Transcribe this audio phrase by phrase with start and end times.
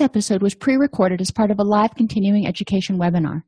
[0.00, 3.42] This episode was pre recorded as part of a live continuing education webinar.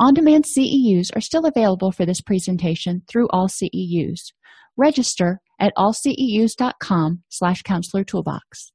[0.00, 4.32] On demand CEUs are still available for this presentation through all CEUs.
[4.76, 8.72] Register at allceus.com slash counselor toolbox.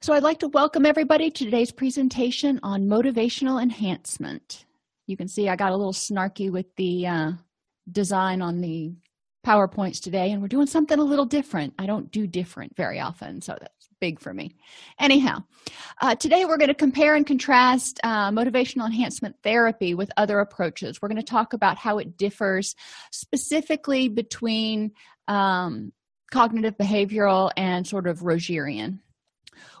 [0.00, 4.64] So, I'd like to welcome everybody to today's presentation on motivational enhancement.
[5.06, 7.32] You can see I got a little snarky with the uh,
[7.92, 8.94] design on the
[9.48, 11.72] PowerPoints today, and we're doing something a little different.
[11.78, 14.54] I don't do different very often, so that's big for me.
[15.00, 15.38] Anyhow,
[16.02, 21.00] uh, today we're going to compare and contrast uh, motivational enhancement therapy with other approaches.
[21.00, 22.76] We're going to talk about how it differs
[23.10, 24.92] specifically between
[25.28, 25.94] um,
[26.30, 28.98] cognitive behavioral and sort of Rogerian.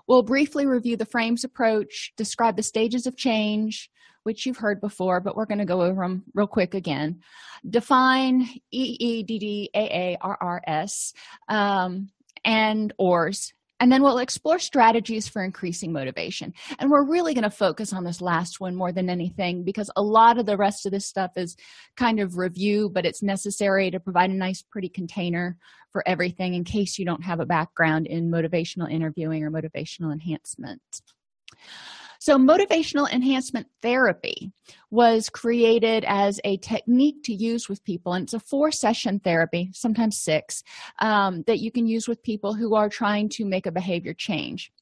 [0.06, 3.90] We'll briefly review the frames approach, describe the stages of change,
[4.28, 7.18] which you've heard before, but we're going to go over them real quick again.
[7.66, 11.14] Define E E D D A A R R S
[11.48, 12.10] um,
[12.44, 16.52] and ORS and then we'll explore strategies for increasing motivation.
[16.78, 20.02] And we're really going to focus on this last one more than anything because a
[20.02, 21.56] lot of the rest of this stuff is
[21.96, 25.56] kind of review, but it's necessary to provide a nice, pretty container
[25.92, 30.82] for everything in case you don't have a background in motivational interviewing or motivational enhancement.
[32.18, 34.52] So, motivational enhancement therapy
[34.90, 39.70] was created as a technique to use with people, and it's a four session therapy,
[39.72, 40.62] sometimes six,
[41.00, 44.72] um, that you can use with people who are trying to make a behavior change.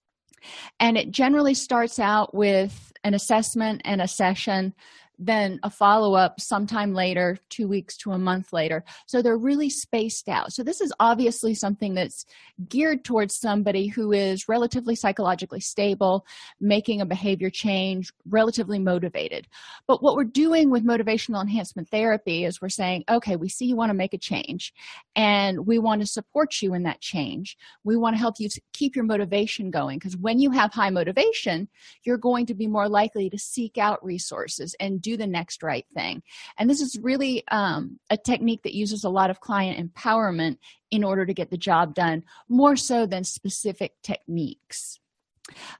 [0.81, 4.75] And it generally starts out with an assessment and a session
[5.19, 8.85] then a follow up sometime later, two weeks to a month later.
[9.07, 10.53] So they're really spaced out.
[10.53, 12.27] So this is obviously something that's
[12.69, 16.27] geared towards somebody who is relatively psychologically stable,
[16.61, 19.47] making a behavior change, relatively motivated.
[19.87, 23.77] But what we're doing with motivational enhancement therapy is we're saying, okay, we see you
[23.77, 24.75] want to make a change
[25.15, 27.57] and we want to support you in that change.
[27.85, 31.69] We want to help you keep your motivation going because when you have high motivation,
[32.05, 35.87] you're going to be more likely to seek out resources and do the next right
[35.95, 36.23] thing.
[36.59, 40.59] And this is really um, a technique that uses a lot of client empowerment
[40.91, 44.99] in order to get the job done more so than specific techniques.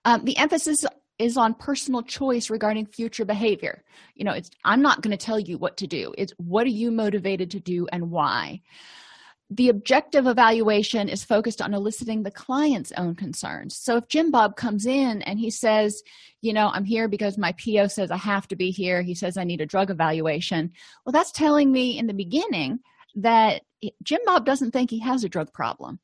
[0.05, 0.85] Um, the emphasis
[1.19, 3.83] is on personal choice regarding future behavior.
[4.15, 6.15] You know it's i'm not going to tell you what to do.
[6.17, 8.61] It's what are you motivated to do and why
[9.51, 13.77] the objective evaluation is focused on eliciting the client's own concerns.
[13.77, 16.03] So if Jim Bob comes in and he says,
[16.43, 19.37] you know, I'm here because my PO says I have to be here, he says
[19.37, 20.73] I need a drug evaluation.
[21.05, 22.81] Well, that's telling me in the beginning
[23.17, 23.63] that
[24.03, 26.01] Jim Bob doesn't think he has a drug problem.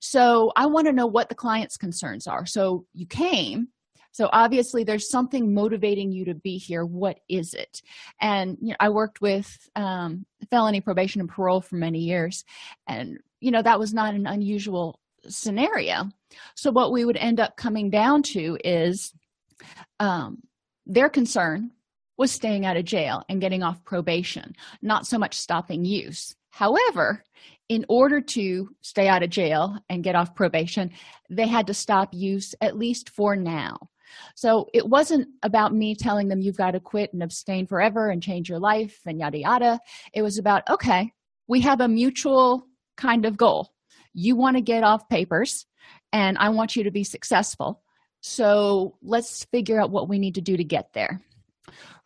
[0.00, 2.46] So I want to know what the client's concerns are.
[2.46, 3.68] So you came,
[4.16, 6.86] so obviously there's something motivating you to be here.
[6.86, 7.82] What is it?
[8.18, 12.42] And you know, i worked with um, felony probation and parole for many years
[12.88, 16.08] and you know that was not an unusual scenario.
[16.54, 19.12] So what we would end up coming down to is
[20.00, 20.38] um,
[20.86, 21.72] their concern
[22.16, 26.34] was staying out of jail and getting off probation not so much stopping use.
[26.48, 27.22] However
[27.68, 30.90] in order to stay out of jail and get off probation
[31.28, 33.76] they had to stop use at least for now
[34.34, 38.22] so it wasn't about me telling them you've got to quit and abstain forever and
[38.22, 39.80] change your life and yada yada.
[40.12, 41.12] It was about, okay,
[41.48, 42.66] we have a mutual
[42.96, 43.72] kind of goal.
[44.12, 45.66] You want to get off papers,
[46.12, 47.82] and I want you to be successful.
[48.20, 51.20] So let's figure out what we need to do to get there.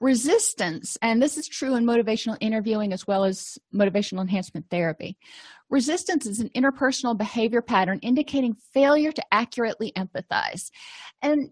[0.00, 5.19] Resistance, and this is true in motivational interviewing as well as motivational enhancement therapy.
[5.69, 10.71] Resistance is an interpersonal behavior pattern indicating failure to accurately empathize.
[11.22, 11.50] And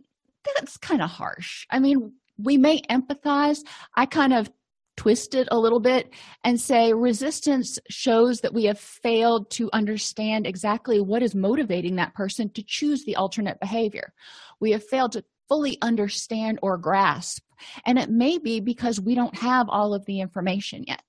[0.57, 1.67] that's kind of harsh.
[1.71, 3.61] I mean, we may empathize.
[3.95, 4.51] I kind of
[4.97, 10.47] twist it a little bit and say resistance shows that we have failed to understand
[10.47, 14.13] exactly what is motivating that person to choose the alternate behavior.
[14.61, 17.45] We have failed to fully understand or grasp.
[17.87, 21.03] And it may be because we don't have all of the information yet.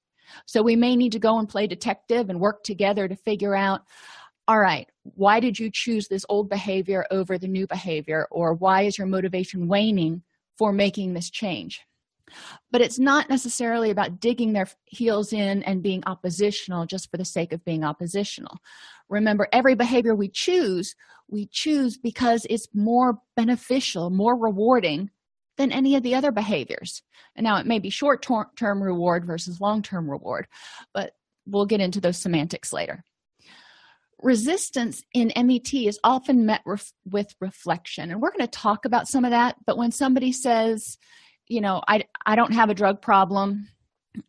[0.45, 3.81] So we may need to go and play detective and work together to figure out
[4.47, 8.27] all right, why did you choose this old behavior over the new behavior?
[8.31, 10.23] Or why is your motivation waning
[10.57, 11.81] for making this change?
[12.71, 17.25] But it's not necessarily about digging their heels in and being oppositional just for the
[17.25, 18.57] sake of being oppositional.
[19.09, 20.95] Remember, every behavior we choose,
[21.27, 25.09] we choose because it's more beneficial, more rewarding
[25.57, 27.01] than any of the other behaviors.
[27.35, 30.47] And now it may be short term reward versus long term reward,
[30.93, 31.13] but
[31.45, 33.03] we'll get into those semantics later
[34.21, 38.11] resistance in met is often met ref- with reflection.
[38.11, 40.97] And we're going to talk about some of that but when somebody says
[41.49, 43.67] you know i i don't have a drug problem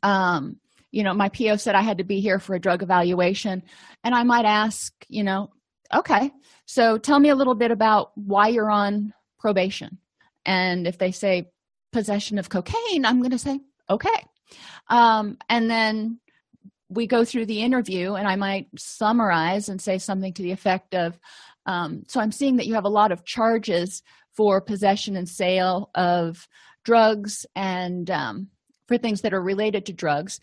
[0.02, 0.56] um
[0.90, 3.62] you know my po said i had to be here for a drug evaluation
[4.02, 5.50] and i might ask you know
[5.94, 6.31] okay
[6.66, 9.98] so tell me a little bit about why you're on probation.
[10.46, 11.50] And if they say
[11.92, 14.25] possession of cocaine i'm going to say okay.
[14.88, 16.20] Um, and then
[16.90, 20.94] we go through the interview and i might summarize and say something to the effect
[20.94, 21.19] of
[21.66, 24.02] um, so i'm seeing that you have a lot of charges
[24.34, 26.48] for possession and sale of
[26.84, 28.48] drugs and um,
[28.88, 30.40] for things that are related to drugs.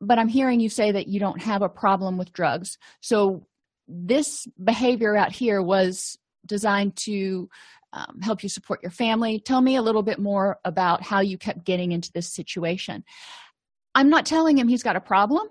[0.00, 2.78] But i'm hearing you say that you don't have a problem with drugs.
[3.00, 3.46] So
[3.88, 7.48] this behavior out here was designed to
[7.92, 9.38] um, help you support your family.
[9.38, 13.04] Tell me a little bit more about how you kept getting into this situation.
[13.94, 15.48] I'm not telling him he's got a problem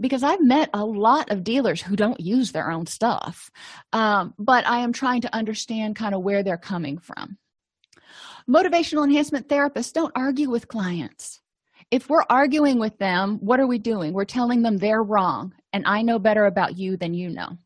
[0.00, 3.50] because i've met a lot of dealers who don't use their own stuff
[3.92, 7.38] um, but i am trying to understand kind of where they're coming from.
[8.48, 11.40] Motivational enhancement therapists don't argue with clients.
[11.90, 14.12] If we're arguing with them what are we doing?
[14.12, 17.58] We're telling them they're wrong and i know better about you than you know.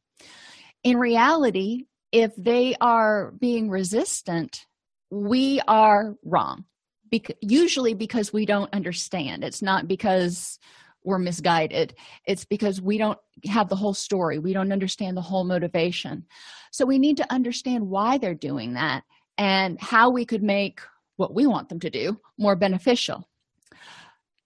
[0.82, 4.66] In reality if they are being resistant
[5.10, 6.64] we are wrong
[7.10, 9.42] Bec- usually because we don't understand.
[9.42, 10.58] It's not because
[11.04, 11.94] we're misguided
[12.26, 16.24] it's because we don't have the whole story we don't understand the whole motivation
[16.70, 19.02] so we need to understand why they're doing that
[19.38, 20.80] and how we could make
[21.16, 23.26] what we want them to do more beneficial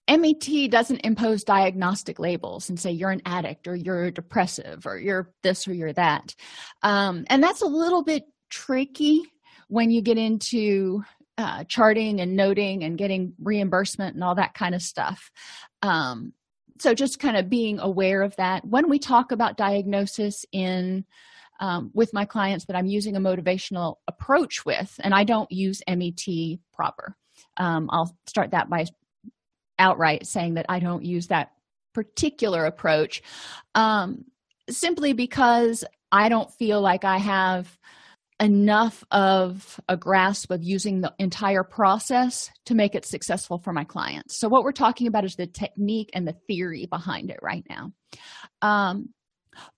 [0.08, 5.32] MET doesn't impose diagnostic labels and say you're an addict or you're depressive or you're
[5.42, 6.34] this or you're that.
[6.82, 9.22] Um, and that's a little bit tricky
[9.68, 11.02] when you get into
[11.38, 15.30] uh, charting and noting and getting reimbursement and all that kind of stuff.
[15.82, 16.32] Um,
[16.78, 18.64] so just kind of being aware of that.
[18.64, 21.04] When we talk about diagnosis in
[21.60, 25.82] um, with my clients that I'm using a motivational approach with, and I don't use
[25.88, 26.26] MET
[26.72, 27.16] proper.
[27.56, 28.86] Um, I'll start that by
[29.78, 31.52] outright saying that I don't use that
[31.92, 33.22] particular approach
[33.74, 34.24] um,
[34.68, 37.78] simply because I don't feel like I have
[38.40, 43.84] enough of a grasp of using the entire process to make it successful for my
[43.84, 44.38] clients.
[44.38, 47.92] So, what we're talking about is the technique and the theory behind it right now.
[48.62, 49.10] Um,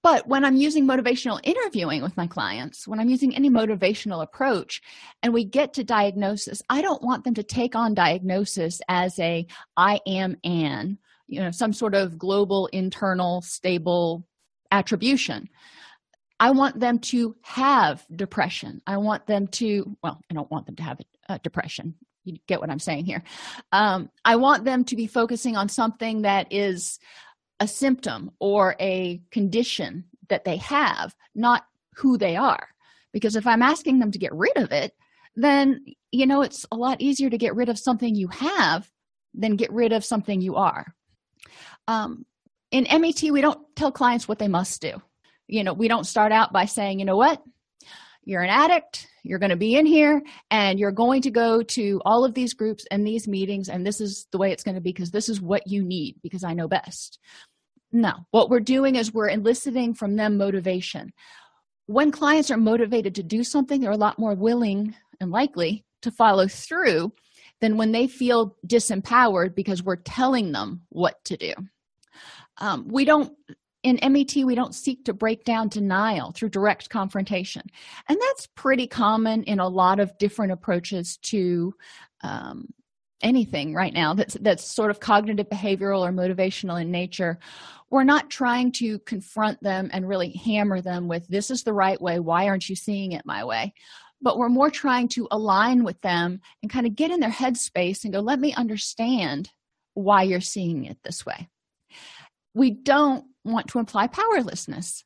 [0.03, 4.81] but when I'm using motivational interviewing with my clients, when I'm using any motivational approach
[5.23, 9.47] and we get to diagnosis, I don't want them to take on diagnosis as a
[9.77, 14.27] I am an, you know, some sort of global internal stable
[14.71, 15.49] attribution.
[16.39, 18.83] I want them to have depression.
[18.87, 21.95] I want them to, well, I don't want them to have a, depression.
[22.25, 23.23] You get what I'm saying here.
[23.73, 26.99] Um, I want them to be focusing on something that is
[27.59, 32.69] a symptom or a condition that they have, not who they are.
[33.13, 34.93] Because if I'm asking them to get rid of it,
[35.37, 38.91] then you know it's a lot easier to get rid of something you have
[39.35, 40.95] than get rid of something you are.
[41.89, 42.25] Um,
[42.71, 45.01] in MET, we don't tell clients what they must do.
[45.49, 47.43] You know, we don't start out by saying, you know what,
[48.25, 50.21] you're an addict, you're going to be in here,
[50.51, 54.01] and you're going to go to all of these groups and these meetings, and this
[54.01, 56.55] is the way it's going to be because this is what you need because I
[56.55, 57.19] know best.
[57.93, 61.13] No, what we're doing is we're eliciting from them motivation.
[61.87, 66.11] When clients are motivated to do something, they're a lot more willing and likely to
[66.11, 67.13] follow through
[67.61, 71.53] than when they feel disempowered because we're telling them what to do.
[72.59, 73.33] Um, we don't
[73.87, 77.63] in MET, we don't seek to break down denial through direct confrontation.
[78.09, 81.73] And that's pretty common in a lot of different approaches to
[82.23, 82.75] um,
[83.23, 87.39] anything right now that's, that's sort of cognitive behavioral or motivational in nature.
[87.89, 92.01] We're not trying to confront them and really hammer them with, this is the right
[92.01, 92.19] way.
[92.19, 93.73] Why aren't you seeing it my way?
[94.21, 98.03] But we're more trying to align with them and kind of get in their headspace
[98.03, 99.49] and go, let me understand
[99.95, 101.49] why you're seeing it this way.
[102.53, 105.05] We don't want to imply powerlessness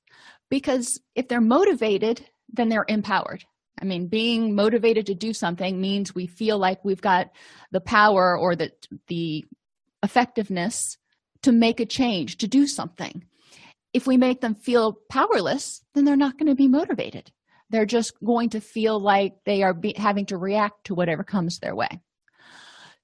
[0.48, 3.44] because if they're motivated, then they're empowered.
[3.80, 7.30] I mean, being motivated to do something means we feel like we've got
[7.70, 8.72] the power or the,
[9.06, 9.46] the
[10.02, 10.98] effectiveness
[11.42, 13.24] to make a change, to do something.
[13.92, 17.30] If we make them feel powerless, then they're not going to be motivated.
[17.70, 21.58] They're just going to feel like they are be, having to react to whatever comes
[21.58, 22.00] their way.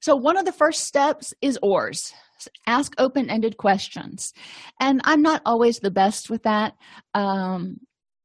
[0.00, 2.12] So, one of the first steps is OARS
[2.66, 4.32] ask open ended questions.
[4.80, 6.74] And I'm not always the best with that.
[7.14, 7.80] Um,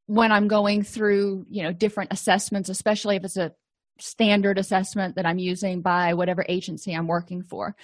[0.08, 3.53] when I'm going through, you know, different assessments, especially if it's a
[4.00, 7.75] standard assessment that I'm using by whatever agency I'm working for.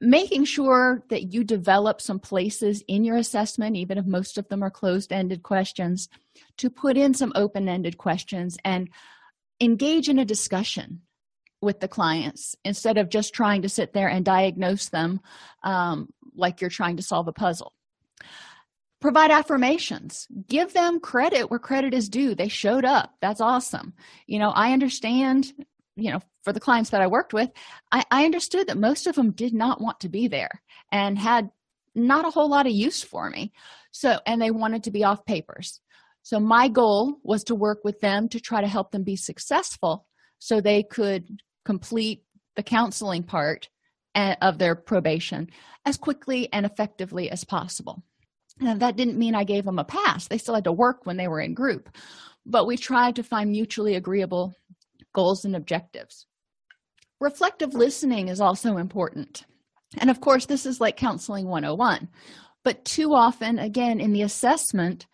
[0.00, 4.62] Making sure that you develop some places in your assessment, even if most of them
[4.62, 6.08] are closed ended questions,
[6.58, 8.88] to put in some open ended questions and
[9.60, 11.02] engage in a discussion
[11.62, 15.20] with the clients instead of just trying to sit there and diagnose them
[15.62, 17.72] um, like you're trying to solve a puzzle.
[19.00, 20.28] Provide affirmations.
[20.48, 22.34] Give them credit where credit is due.
[22.34, 23.14] They showed up.
[23.20, 23.94] That's awesome.
[24.26, 25.52] You know i understand
[25.96, 27.50] you know for the clients that i worked with
[27.90, 31.50] I, I understood that most of them did not want to be there and had
[31.94, 33.52] not a whole lot of use for me.
[33.90, 35.80] So and they wanted to be off papers.
[36.22, 40.06] So my goal was to work with them to try to help them be successful
[40.38, 42.24] so they could complete
[42.56, 43.68] the counseling part
[44.14, 45.48] eh, of their probation
[45.84, 48.02] as quickly and effectively as possible.
[48.60, 50.28] That didn't mean i gave them a pass.
[50.28, 51.88] They still had to work when they were in group
[52.44, 54.54] but we tried to find mutually agreeable
[55.14, 56.26] goals and objectives.
[57.20, 59.44] Reflective listening is also important.
[59.98, 62.08] And of course this is like counseling 101
[62.64, 65.06] but too often again in the assessment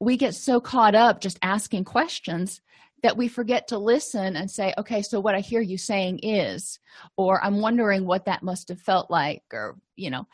[0.00, 2.62] we get so caught up just asking questions
[3.02, 6.78] that we forget to listen and say okay so what i hear you saying is
[7.16, 10.26] or i'm wondering what that must have felt like or you know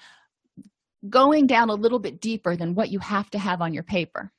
[1.09, 4.33] going down a little bit deeper than what you have to have on your paper.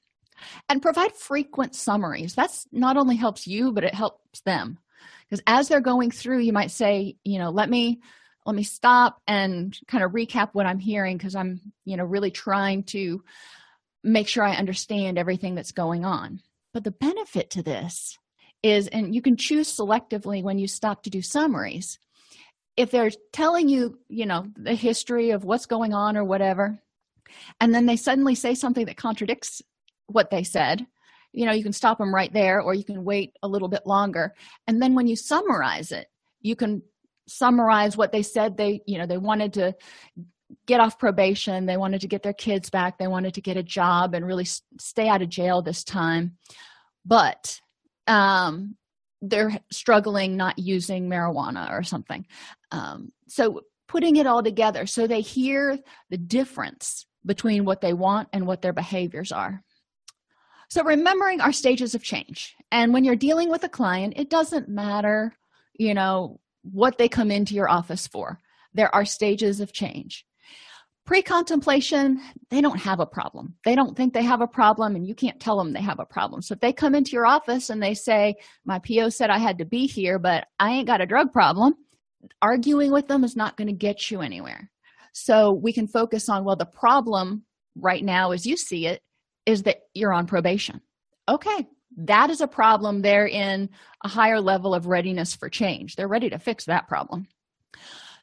[0.68, 2.34] And provide frequent summaries.
[2.34, 4.80] That's not only helps you but it helps them.
[5.30, 8.02] Because as they're going through you might say you know let me
[8.46, 12.32] let me stop and kind of recap what i'm hearing because i'm you know really
[12.32, 13.24] trying to
[14.04, 16.42] make sure i understand everything that's going on
[16.74, 18.18] but the benefit to this
[18.62, 22.00] is and you can choose selectively when you stop to do summaries.
[22.76, 26.82] If they're telling you you know the history of what's going on or whatever
[27.62, 29.62] and then they suddenly say something that contradicts
[30.08, 30.86] what they said
[31.32, 33.86] you know you can stop them right there or you can wait a little bit
[33.86, 34.34] longer.
[34.68, 36.08] And then when you summarize it
[36.42, 36.82] you can
[37.28, 39.76] summarize what they said they you know they wanted to
[40.70, 41.66] get off probation.
[41.66, 43.00] They wanted to get their kids back.
[43.00, 46.38] They wanted to get a job and really stay out of jail this time.
[47.06, 47.60] But
[48.08, 48.76] um
[49.22, 52.26] they're struggling not using marijuana or something.
[52.72, 55.78] Um, so putting it all together so they hear
[56.10, 59.62] the difference between what they want and what their behaviors are.
[60.70, 64.70] So remembering our stages of change and when you're dealing with a client it doesn't
[64.70, 65.36] matter
[65.74, 68.40] you know what they come into your office for.
[68.74, 70.26] There are stages of change
[71.10, 73.56] pre-contemplation they don't have a problem.
[73.66, 76.06] They don't think they have a problem and you can't tell them they have a
[76.06, 76.44] problem.
[76.44, 79.58] So if they come into your office and they say my po said i had
[79.58, 81.74] to be here but i ain't got a drug problem
[82.44, 84.70] arguing with them is not going to get you anywhere.
[85.12, 87.44] So we can focus on well the problem
[87.75, 89.01] right now as you see it
[89.48, 90.80] is that you're on probation.
[91.28, 93.01] Okay that is a problem.
[93.01, 93.68] They're in
[94.06, 95.96] a higher level of readiness for change.
[95.96, 97.28] They're ready to fix that problem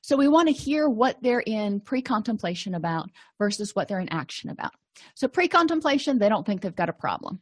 [0.06, 3.10] so we want to hear what they're in pre contemplation about
[3.40, 4.70] versus what they're in action about.
[5.16, 7.40] So, pre contemplation, they don't think they've got a problem.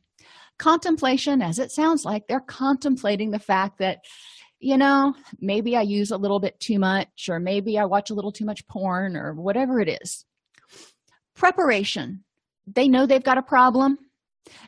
[0.59, 3.99] Contemplation, as it sounds like, they're contemplating the fact that,
[4.61, 8.15] you know, maybe I use a little bit too much, or maybe I watch a
[8.15, 10.25] little too much porn, or whatever it is.
[11.37, 12.25] Preparation,
[12.67, 13.99] they know they've got a problem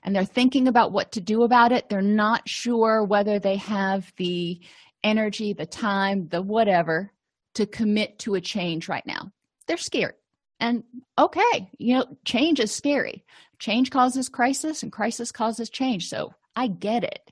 [0.03, 1.89] and they're thinking about what to do about it.
[1.89, 4.61] They're not sure whether they have the
[5.03, 7.11] energy, the time, the whatever
[7.57, 9.31] to commit to a change right now.
[9.67, 10.15] They're scared
[10.61, 10.85] and
[11.19, 13.25] okay you know change is scary.
[13.59, 16.09] Change causes crisis and crisis causes change.
[16.09, 17.31] So i get it.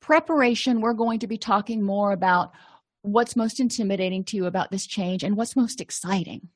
[0.00, 2.52] Preparation we're going to be talking more about
[3.02, 6.48] what's most intimidating to you about this change and what's most exciting.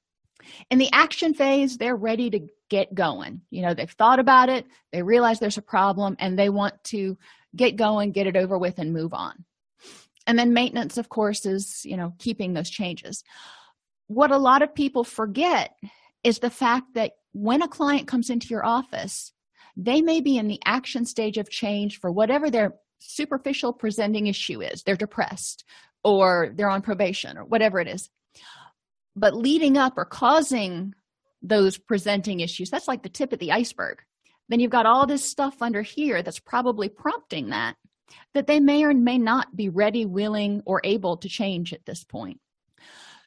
[0.70, 3.42] In the action phase they're ready to get going.
[3.50, 7.16] You know they've thought about it they realize there's a problem and they want to
[7.56, 9.44] get going get it over with and move on
[10.26, 13.22] and then maintenance of course is you know keeping those changes.
[14.06, 15.74] What a lot of people forget
[16.22, 19.32] is the fact that when a client comes into your office
[19.76, 24.62] they may be in the action stage of change for whatever their superficial presenting issue
[24.62, 24.82] is.
[24.82, 25.64] They're depressed
[26.02, 28.08] or they're on probation or whatever it is.
[29.16, 30.94] But leading up or causing
[31.42, 33.98] those presenting issues that's like the tip of the iceberg.
[34.48, 37.76] Then you've got all this stuff under here that's probably prompting that
[38.34, 42.04] that they may or may not be ready, willing, or able to change at this
[42.04, 42.40] point.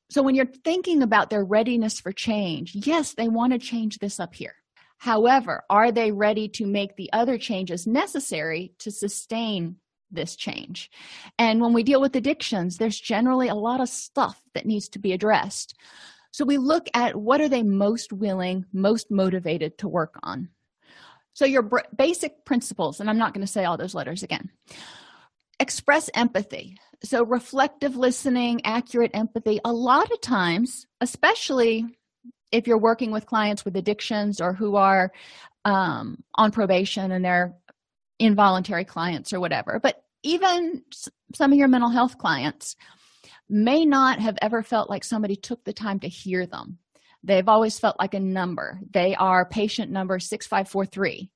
[0.10, 4.20] So, when you're thinking about their readiness for change, yes, they want to change this
[4.20, 4.56] up here.
[4.98, 9.78] However, are they ready to make the other changes necessary to sustain
[10.10, 10.90] this change?
[11.38, 15.00] And when we deal with addictions, there's generally a lot of stuff that needs to
[15.00, 15.76] be addressed.
[16.32, 20.50] So, we look at what are they most willing, most motivated to work on.
[21.38, 24.50] So, your br- basic principles, and I'm not going to say all those letters again
[25.60, 26.78] express empathy.
[27.04, 29.60] So, reflective listening, accurate empathy.
[29.64, 31.86] A lot of times, especially
[32.52, 35.12] if you're working with clients with addictions or who are
[35.64, 37.54] um, on probation and they're
[38.18, 40.82] involuntary clients or whatever, but even
[41.36, 42.76] some of your mental health clients
[43.48, 46.80] may not have ever felt like somebody took the time to hear them
[47.28, 48.80] they've always felt like a number.
[48.92, 51.30] They are patient number 6543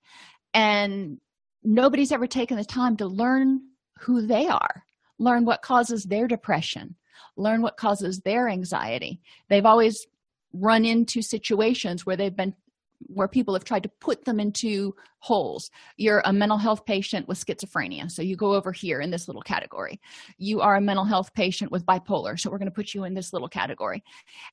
[0.53, 1.19] and
[1.63, 3.61] nobody's ever taken the time to learn
[3.99, 4.83] who they are
[5.19, 6.95] learn what causes their depression
[7.37, 9.21] learn what causes their anxiety.
[9.49, 10.05] They've always
[10.53, 12.55] run into situations where they've been
[13.07, 15.69] where people have tried to put them into holes.
[15.97, 19.41] You're a mental health patient with schizophrenia, so you go over here in this little
[19.41, 19.99] category.
[20.37, 23.13] You are a mental health patient with bipolar, so we're going to put you in
[23.13, 24.03] this little category.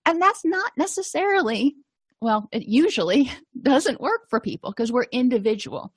[0.05, 1.76] And that's not necessarily,
[2.21, 3.31] well, it usually
[3.62, 5.93] doesn't work for people because we're individual.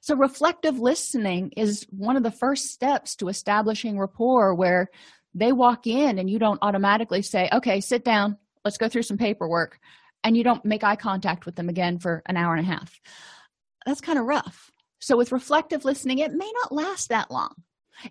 [0.00, 4.90] So, reflective listening is one of the first steps to establishing rapport where
[5.34, 9.18] they walk in and you don't automatically say, okay, sit down, let's go through some
[9.18, 9.78] paperwork
[10.24, 13.00] and you don't make eye contact with them again for an hour and a half.
[13.86, 14.70] That's kind of rough.
[15.00, 17.54] So with reflective listening it may not last that long.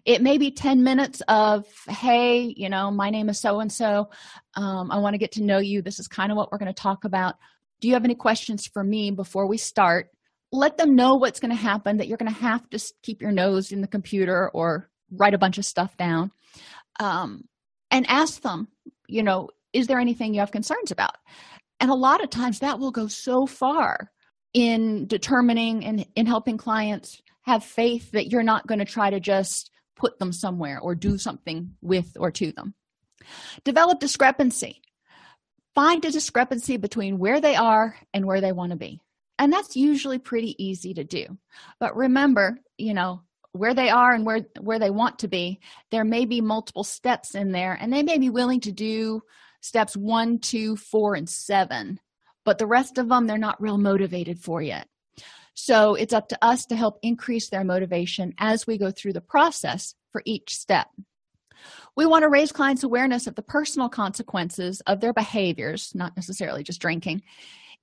[0.06, 4.10] It may be 10 minutes of hey you know my name is so and so
[4.56, 5.82] i want to get to know you.
[5.82, 7.36] This is kind of what we're going to talk about.
[7.82, 10.10] Do you have any questions for me before we start?
[10.52, 13.32] Let them know what's going to happen that you're going to have to keep your
[13.32, 16.32] nose in the computer or write a bunch of stuff down.
[17.00, 17.46] Um,
[17.92, 18.68] and ask them
[19.08, 21.16] you know is there anything you have concerns about
[21.80, 24.12] and a lot of times that will go so far
[24.54, 29.20] in determining and in helping clients have faith that you're not going to try to
[29.20, 32.74] just put them somewhere or do something with or to them.
[33.64, 34.82] Develop discrepancy.
[35.76, 39.00] Find a discrepancy between where they are and where they want to be.
[39.38, 41.38] And that's usually pretty easy to do.
[41.80, 43.22] But remember you know
[43.52, 45.60] where they are and where where they want to be
[45.92, 49.22] there may be multiple steps in there and they may be willing to do
[49.62, 52.00] steps one, two, four, and seven.
[52.46, 54.88] But the rest of them, they're not real motivated for yet.
[55.54, 59.22] So it's up to us to help increase their motivation as we go through the
[59.22, 60.88] process for each step.
[61.98, 66.64] We want to raise clients' awareness of the personal consequences of their behaviors, not necessarily
[66.64, 67.24] just drinking,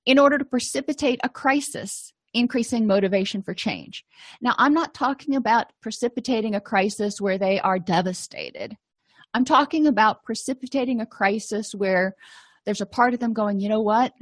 [0.07, 4.05] in order to precipitate a crisis, increasing motivation for change.
[4.41, 8.77] Now, I'm not talking about precipitating a crisis where they are devastated.
[9.37, 12.17] I'm talking about precipitating a crisis where
[12.65, 14.15] there's a part of them going, you know what?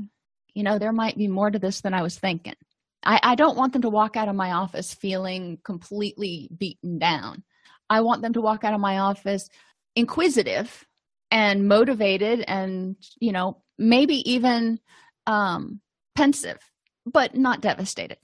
[0.55, 2.57] You know, there might be more to this than I was thinking.
[3.05, 7.44] I, I don't want them to walk out of my office feeling completely beaten down.
[7.88, 9.48] I want them to walk out of my office
[9.94, 10.85] inquisitive
[11.31, 14.81] and motivated and, you know, maybe even
[15.29, 15.81] um,
[16.16, 16.59] pensive,
[17.07, 18.18] but not devastated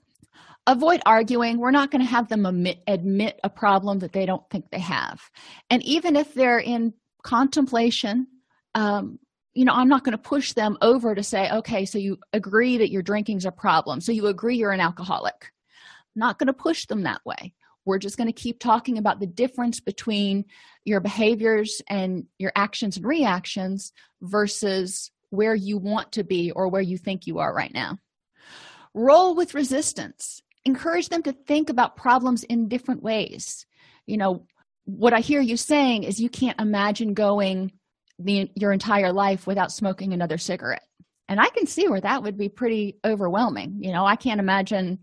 [0.70, 1.58] avoid arguing.
[1.58, 4.80] We're not going to have them admit, admit a problem that they don't think they
[4.80, 5.20] have.
[5.68, 8.26] And even if they're in contemplation
[8.74, 9.18] um,
[9.52, 12.78] you know i'm not going to push them over to say okay so you agree
[12.78, 14.00] that your drinking's a problem.
[14.00, 15.50] So you agree you're an alcoholic.
[16.14, 17.54] I'm not going to push them that way.
[17.84, 20.44] We're just going to keep talking about the difference between
[20.84, 26.82] your behaviors and your actions and reactions versus where you want to be or where
[26.82, 27.98] you think you are right now.
[28.92, 33.66] Roll with resistance encourage them to think about problems in different ways.
[34.06, 34.46] You know
[34.84, 37.72] what i hear you saying is you can't imagine going
[38.18, 40.82] the, your entire life without smoking another cigarette.
[41.28, 43.78] And i can see where that would be pretty overwhelming.
[43.80, 45.00] You know i can't imagine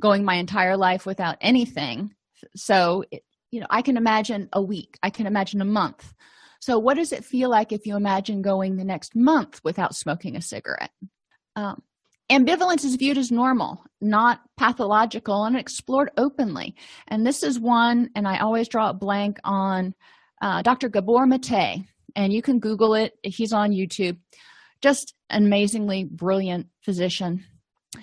[0.00, 2.14] going my entire life without anything.
[2.56, 3.04] So
[3.50, 4.98] you know i can imagine a week.
[5.02, 6.12] I can imagine a month.
[6.60, 10.36] So what does it feel like if you imagine going the next month without smoking
[10.36, 10.92] a cigarette?
[11.56, 11.82] Um,
[12.30, 16.74] Ambivalence is viewed as normal, not pathological, and explored openly.
[17.08, 19.94] And this is one, and I always draw a blank on
[20.40, 20.88] uh, Dr.
[20.88, 21.84] Gabor Mate,
[22.16, 23.14] and you can Google it.
[23.22, 24.18] He's on YouTube.
[24.80, 27.44] Just an amazingly brilliant physician.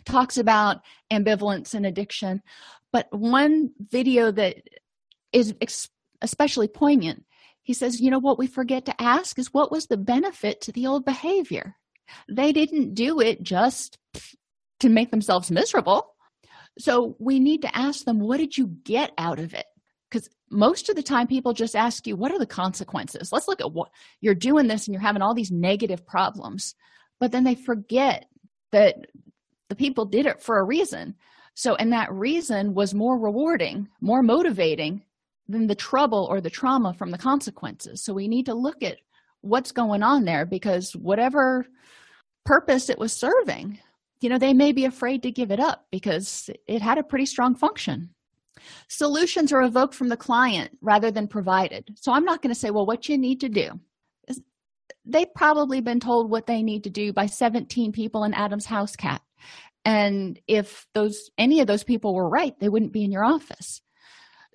[0.06, 0.78] Talks about
[1.12, 2.42] ambivalence and addiction.
[2.92, 4.58] But one video that
[5.34, 5.54] is
[6.22, 7.26] especially poignant,
[7.62, 10.72] he says, You know what we forget to ask is what was the benefit to
[10.72, 11.76] the old behavior?
[12.28, 13.98] They didn't do it just
[14.80, 16.16] to make themselves miserable.
[16.78, 19.66] So we need to ask them, what did you get out of it?
[20.10, 23.32] Because most of the time, people just ask you, what are the consequences?
[23.32, 23.90] Let's look at what
[24.22, 26.76] you're doing this and you're having all these negative problems.
[27.20, 28.26] But then they forget
[28.72, 28.96] that
[29.68, 31.16] the people did it for a reason.
[31.54, 35.04] So, and that reason was more rewarding, more motivating
[35.48, 38.02] than the trouble or the trauma from the consequences.
[38.02, 38.98] So, we need to look at
[39.42, 40.46] what's going on there?
[40.46, 41.66] Because whatever
[42.46, 43.80] purpose it was serving
[44.22, 47.26] you know they may be afraid to give it up because it had a pretty
[47.26, 48.10] strong function.
[48.90, 51.90] Solutions are evoked from the client rather than provided.
[51.96, 53.80] So i'm not going to say well what you need to do.
[55.06, 58.96] They've probably been told what they need to do by 17 people in adam's house
[58.96, 59.22] cat
[59.86, 63.82] and if those any of those people were right they wouldn't be in your office.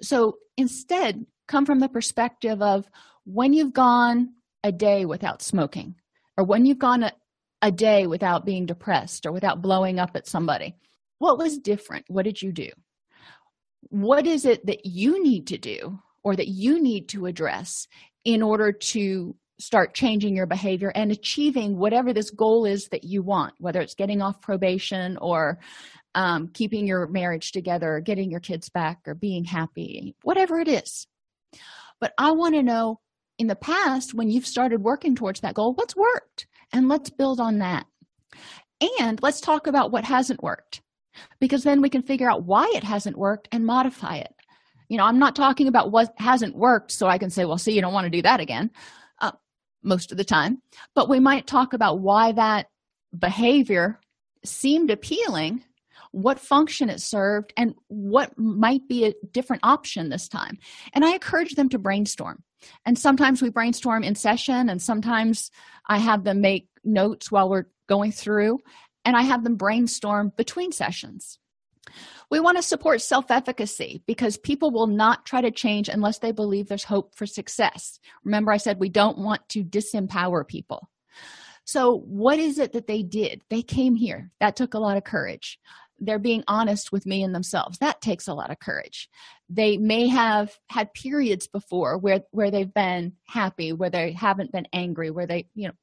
[0.01, 2.87] So instead come from the perspective of
[3.25, 5.95] when you've gone a day without smoking
[6.37, 7.13] or when you've gone a,
[7.63, 10.75] a day without being depressed or without blowing up at somebody
[11.19, 12.05] what was different?
[12.09, 12.69] What did you do?
[13.89, 17.87] What is it that you need to do or that you need to address
[18.25, 23.23] in order to start changing your behavior and achieving whatever this goal is that you
[23.23, 25.61] want whether it's getting off probation or
[26.17, 30.69] um, keeping your marriage together or getting your kids back or being happy whatever it
[30.69, 31.07] is.
[32.01, 33.01] But i want to know
[33.39, 36.47] in the past when you've started working towards that goal what's worked?
[36.73, 37.87] And let's build on that.
[39.01, 40.83] And let's talk about what hasn't worked
[41.41, 44.35] because then we can figure out why it hasn't worked and modify it.
[44.89, 47.73] You know i'm not talking about what hasn't worked so i can say well see
[47.73, 48.71] you don't want to do that again
[49.21, 49.33] uh,
[49.83, 50.61] most of the time.
[50.95, 52.67] But we might talk about why that
[53.17, 54.01] behavior
[54.45, 55.65] seemed appealing
[56.15, 60.57] what function it served and what might be a different option this time
[60.93, 62.43] and i encourage them to brainstorm
[62.87, 65.51] and sometimes we brainstorm in session and sometimes
[65.89, 68.59] i have them make notes while we're going through
[69.05, 71.39] and i have them brainstorm between sessions
[72.31, 76.33] we want to support self efficacy because people will not try to change unless they
[76.33, 78.01] believe there's hope for success.
[78.25, 80.89] Remember, I said we don't want to disempower people.
[81.67, 83.43] So, what is it that they did?
[83.51, 84.31] They came here.
[84.41, 85.59] That took a lot of courage
[85.99, 87.79] they're being honest with me and themselves.
[87.79, 89.09] That takes a lot of courage.
[89.49, 94.67] They may have had periods before where where they've been happy where they haven't been
[94.73, 95.75] angry where they you know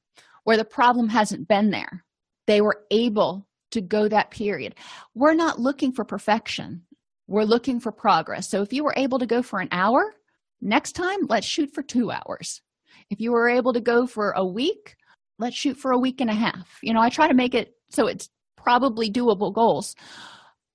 [0.43, 2.03] where the problem hasn't been there.
[2.47, 4.75] They were able to go that period.
[5.13, 6.83] We're not looking for perfection.
[7.27, 8.49] We're looking for progress.
[8.49, 10.13] So if you were able to go for an hour
[10.61, 12.61] next time let's shoot for two hours.
[13.09, 14.95] If you were able to go for a week
[15.39, 16.79] let's shoot for a week and a half.
[16.81, 18.29] You know i try to make it so it's
[18.63, 19.95] probably doable goals.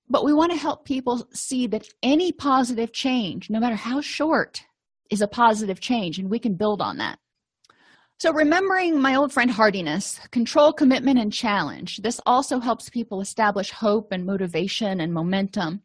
[0.09, 4.61] But we want to help people see that any positive change no matter how short
[5.09, 7.19] is a positive change and we can build on that.
[8.19, 13.71] So remembering my old friend hardiness control commitment and challenge this also helps people establish
[13.71, 15.81] hope and motivation and momentum.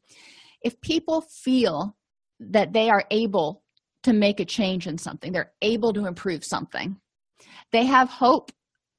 [0.63, 1.97] If people feel
[2.39, 3.63] that they are able
[4.05, 6.97] to make a change in something they're able to improve something
[7.71, 8.51] they have hope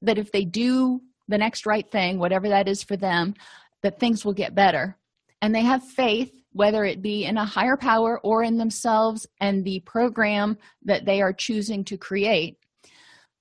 [0.02, 3.34] that if they do the next right thing, whatever that is for them,
[3.82, 4.96] that things will get better.
[5.42, 9.64] And they have faith, whether it be in a higher power or in themselves and
[9.64, 12.58] the program that they are choosing to create.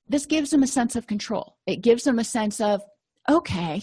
[0.09, 1.55] This gives them a sense of control.
[1.65, 2.81] It gives them a sense of,
[3.29, 3.81] okay,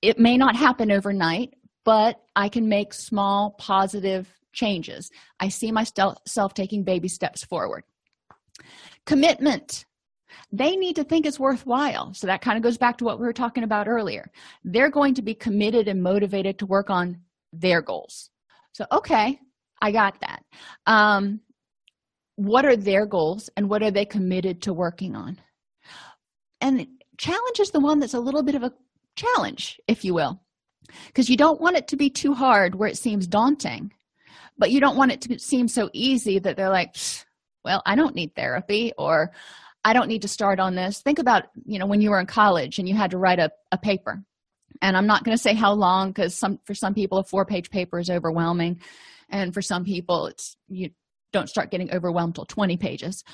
[0.00, 5.10] it may not happen overnight, but I can make small positive changes.
[5.40, 7.84] I see myself taking baby steps forward.
[9.04, 9.84] Commitment
[10.52, 12.14] they need to think it's worthwhile.
[12.14, 14.30] So that kind of goes back to what we were talking about earlier.
[14.64, 17.20] They're going to be committed and motivated to work on
[17.52, 18.30] their goals.
[18.72, 19.38] So, okay,
[19.80, 20.42] I got that.
[20.86, 21.40] Um,
[22.36, 25.38] what are their goals and what are they committed to working on?
[26.60, 26.86] And
[27.16, 28.72] challenge is the one that's a little bit of a
[29.16, 30.40] challenge, if you will,
[31.08, 33.92] because you don't want it to be too hard where it seems daunting,
[34.56, 36.94] but you don't want it to seem so easy that they're like,
[37.64, 39.32] well, I don't need therapy or
[39.84, 41.00] I don't need to start on this.
[41.00, 43.50] Think about, you know, when you were in college and you had to write a,
[43.72, 44.22] a paper.
[44.82, 47.70] And I'm not going to say how long because some for some people a four-page
[47.70, 48.80] paper is overwhelming.
[49.30, 50.90] And for some people it's you
[51.32, 53.24] don't start getting overwhelmed till 20 pages.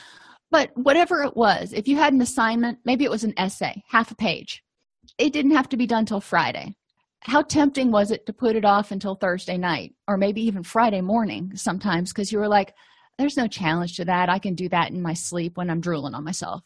[0.50, 4.10] But whatever it was, if you had an assignment, maybe it was an essay, half
[4.10, 4.62] a page.
[5.18, 6.76] It didn't have to be done till Friday.
[7.20, 11.00] How tempting was it to put it off until Thursday night or maybe even Friday
[11.00, 12.74] morning sometimes because you were like,
[13.18, 14.28] there's no challenge to that.
[14.28, 16.62] I can do that in my sleep when i'm drooling on myself.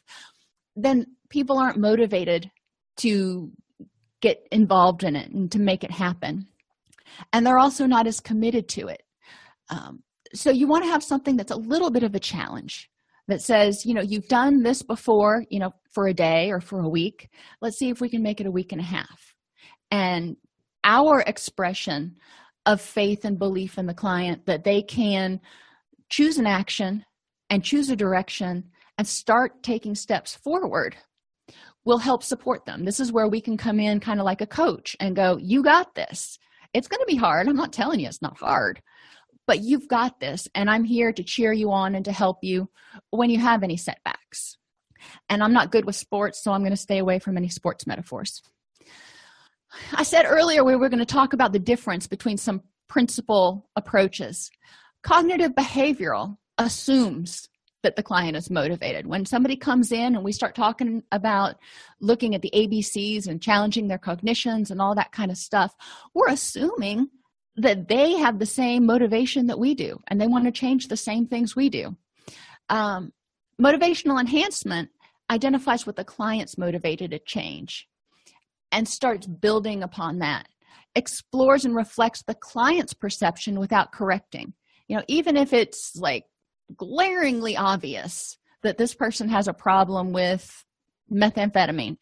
[0.76, 2.50] Then people aren't motivated
[2.98, 3.50] to
[4.20, 6.46] get involved in it and to make it happen.
[7.32, 9.02] And they're also not as committed to it.
[9.70, 10.02] Um,
[10.34, 12.90] so you want to have something that's a little bit of a challenge
[13.28, 16.80] that says you know you've done this before you know for a day or for
[16.80, 17.28] a week.
[17.60, 19.34] Let's see if we can make it a week and a half.
[19.90, 20.36] And
[20.84, 22.16] our expression
[22.66, 25.40] of faith and belief in the client that they can
[26.08, 27.04] choose an action
[27.50, 28.64] and choose a direction
[28.96, 30.96] and start taking steps forward
[31.84, 32.84] will help support them.
[32.84, 35.62] This is where we can come in kind of like a coach and go, You
[35.62, 36.38] got this.
[36.74, 37.48] It's going to be hard.
[37.48, 38.82] I'm not telling you it's not hard,
[39.46, 40.46] but you've got this.
[40.54, 42.68] And I'm here to cheer you on and to help you
[43.10, 44.58] when you have any setbacks.
[45.30, 47.86] And I'm not good with sports, so I'm going to stay away from any sports
[47.86, 48.42] metaphors.
[49.94, 54.50] I said earlier we were going to talk about the difference between some principal approaches.
[55.08, 57.48] Cognitive behavioral assumes
[57.82, 59.06] that the client is motivated.
[59.06, 61.56] When somebody comes in and we start talking about
[61.98, 65.74] looking at the ABCs and challenging their cognitions and all that kind of stuff,
[66.12, 67.08] we're assuming
[67.56, 70.96] that they have the same motivation that we do and they want to change the
[70.98, 71.96] same things we do.
[72.68, 73.14] Um,
[73.58, 74.90] motivational enhancement
[75.30, 77.88] identifies what the client's motivated to change.
[78.72, 80.48] and starts building upon that
[80.94, 84.52] explores and reflects the client's perception without correcting
[84.88, 86.24] you know even if it's like
[86.76, 90.64] glaringly obvious that this person has a problem with
[91.12, 91.96] methamphetamine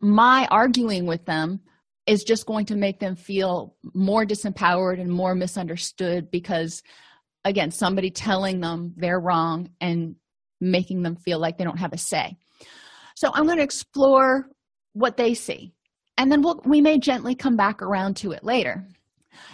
[0.00, 1.60] my arguing with them
[2.06, 6.82] is just going to make them feel more disempowered and more misunderstood because
[7.44, 10.14] again somebody telling them they're wrong and
[10.60, 12.36] making them feel like they don't have a say.
[13.16, 14.48] So i'm going to explore
[14.92, 15.72] what they see
[16.16, 18.86] and then we'll, we may gently come back around to it later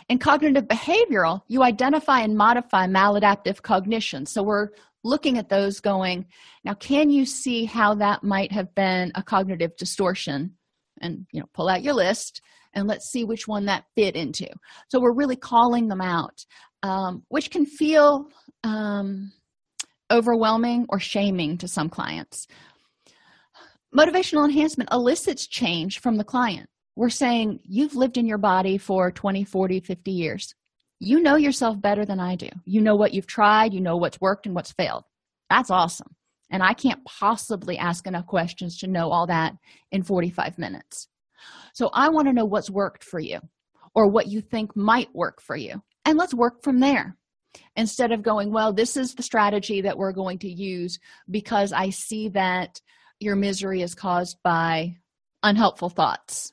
[0.09, 4.27] in cognitive behavioral you identify and modify maladaptive cognition.
[4.27, 4.69] So we're
[5.03, 6.27] looking at those going
[6.65, 10.57] now can you see how that might have been a cognitive distortion?
[11.03, 12.43] And you know pull out your list
[12.75, 14.49] and let's see which one that fit into.
[14.89, 16.45] So we're really calling them out
[16.83, 18.29] um, which can feel
[18.65, 19.33] um,
[20.11, 22.47] overwhelming or shaming to some clients.
[23.97, 26.69] Motivational enhancement elicits change from the client
[27.01, 30.55] we're saying you've lived in your body for 20 40 50 years.
[30.99, 32.51] You know yourself better than i do.
[32.67, 35.05] You know what you've tried you know what's worked and what's failed.
[35.49, 36.15] That's awesome.
[36.51, 39.55] And i can't possibly ask enough questions to know all that
[39.91, 41.09] in 45 minutes.
[41.73, 43.39] So i want to know what's worked for you
[43.95, 45.83] or what you think might work for you.
[46.05, 47.17] And let's work from there.
[47.77, 50.99] Instead of going well this is the strategy that we're going to use
[51.31, 52.79] because i see that
[53.21, 54.97] your misery is caused by
[55.43, 56.53] unhelpful thoughts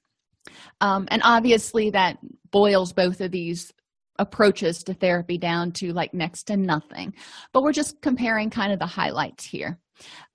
[0.81, 2.17] um, and obviously that
[2.51, 3.73] boils both of these
[4.19, 7.13] approaches to therapy down to like next to nothing.
[7.53, 9.79] But we're just comparing kind of the highlights here.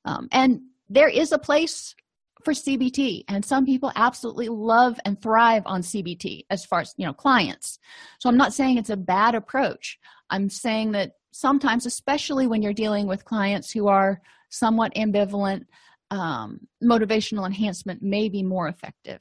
[0.05, 1.95] Um, and there is a place
[2.45, 7.07] for cbt and some people absolutely love and thrive on cbt as far as you
[7.07, 7.79] know clients.
[8.19, 9.99] So i'm not saying it's a bad approach.
[10.29, 14.21] I'm saying that sometimes especially when you're dealing with clients who are
[14.51, 15.67] somewhat ambivalent
[16.11, 19.21] um, motivational enhancement may be more effective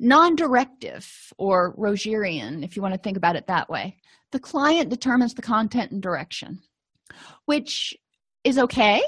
[0.00, 1.06] non-directive
[1.38, 3.96] or rogerian if you want to think about it that way.
[4.32, 6.58] The client determines the content and direction
[7.44, 7.94] which
[8.44, 9.02] is okay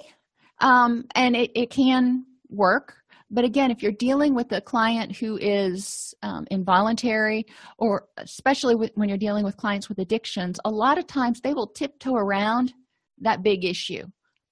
[0.60, 2.96] um, and it, it can work.
[3.30, 7.46] But again if you're dealing with a client who is um, involuntary
[7.78, 11.54] or especially with, when you're dealing with clients with addictions a lot of times they
[11.54, 12.74] will tiptoe around
[13.20, 14.04] that big issue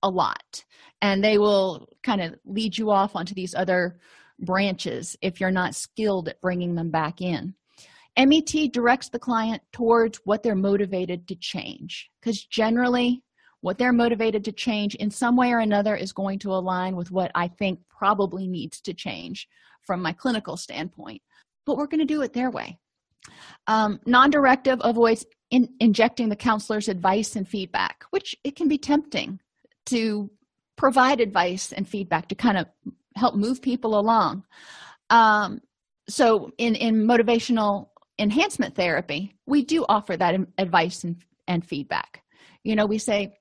[0.03, 0.65] a lot
[1.03, 3.99] and they will kind of lead you off onto these other
[4.41, 7.55] branches if you're not skilled at bringing them back in.
[8.19, 13.23] Met directs the client towards what they're motivated to change because generally
[13.63, 17.11] what they're motivated to change in some way or another is going to align with
[17.11, 19.49] what i think probably needs to change
[19.83, 21.23] from my clinical standpoint
[21.67, 22.79] but we're going to do it their way.
[23.67, 29.41] Um, non-directive avoids in, injecting the counselor's advice and feedback which it can be tempting
[29.87, 30.31] to
[30.77, 32.67] provide advice and feedback to kind of
[33.17, 34.45] help move people along.
[35.11, 35.61] Um,
[36.09, 41.17] so in in motivational enhancement therapy we do offer that advice and,
[41.49, 42.23] and feedback.
[42.65, 43.37] You know we say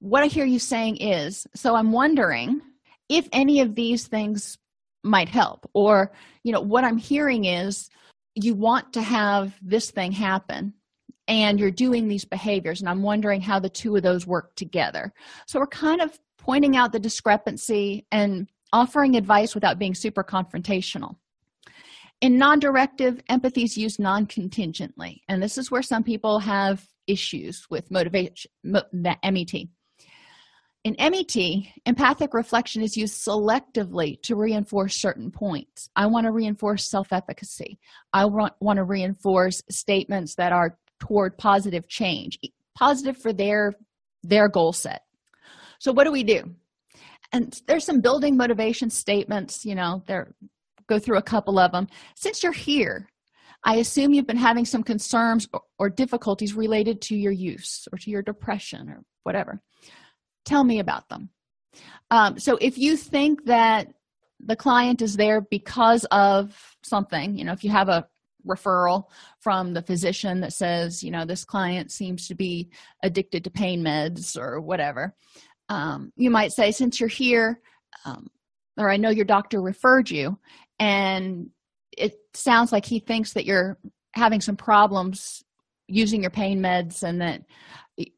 [0.00, 2.60] what i hear you saying is so i'm wondering
[3.08, 4.58] if any of these things
[5.04, 7.88] might help or you know what i'm hearing is
[8.34, 10.72] you want to have this thing happen
[11.28, 15.12] and you're doing these behaviors and i'm wondering how the two of those work together.
[15.46, 21.16] So we're kind of pointing out the discrepancy and offering advice without being super confrontational.
[22.20, 27.90] In non-directive empathy is used non-contingently and this is where some people have issues with
[27.90, 29.18] motivation met
[30.84, 35.90] in met empathic reflection is used selectively to reinforce certain points.
[35.94, 37.78] I want to reinforce self-efficacy.
[38.12, 42.38] I want, want to reinforce statements that are toward positive change
[42.76, 43.74] positive for their
[44.22, 45.02] their goal set.
[45.78, 46.54] So what do we do
[47.32, 50.34] and there's some building motivation statements you know there
[50.88, 53.08] go through a couple of them since you're here
[53.64, 58.10] i assume you've been having some concerns or, difficulties related to your use or to
[58.10, 59.60] your depression or whatever.
[60.44, 61.30] Tell me about them.
[62.10, 63.88] Um, so if you think that
[64.40, 68.08] the client is there because of something you know if you have a
[68.48, 69.04] referral
[69.38, 72.70] from the physician that says you know this client seems to be
[73.02, 75.14] addicted to pain meds or whatever
[75.70, 77.60] um, you might say since you're here
[78.04, 78.28] um,
[78.76, 80.38] or i know your doctor referred you
[80.78, 81.48] and
[81.96, 83.78] it sounds like he thinks that you're
[84.12, 85.44] having some problems
[85.86, 87.42] using your pain meds and that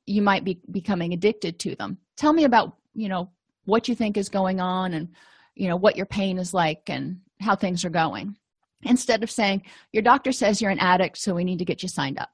[0.07, 1.99] you might be becoming addicted to them.
[2.17, 3.31] Tell me about you know
[3.65, 5.09] what you think is going on and
[5.55, 8.37] you know what your pain is like and how things are going.
[8.85, 9.63] Instead of saying
[9.93, 12.31] your doctor says you're an addict so we need to get you signed up.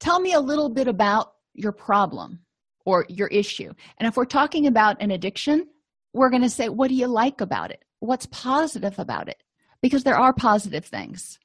[0.00, 2.40] Tell me a little bit about your problem
[2.88, 3.70] or your issue.
[3.98, 5.66] And if we're talking about an addiction
[6.14, 7.84] we're going to say what do you like about it?
[8.00, 9.42] What's positive about it?
[9.82, 11.38] Because there are positive things.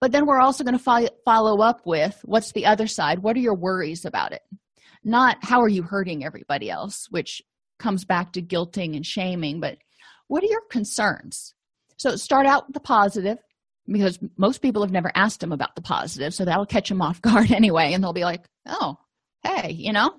[0.00, 3.18] But then we're also going to fo- follow up with what's the other side?
[3.18, 4.40] What are your worries about it?
[5.04, 7.06] Not how are you hurting everybody else?
[7.10, 7.42] Which
[7.78, 9.76] comes back to guilting and shaming but
[10.26, 11.54] what are your concerns?
[11.98, 13.38] So start out with the positive
[13.86, 17.20] because most people have never asked them about the positive so that'll catch them off
[17.28, 18.96] guard anyway and they'll be like oh
[19.42, 20.14] hey you know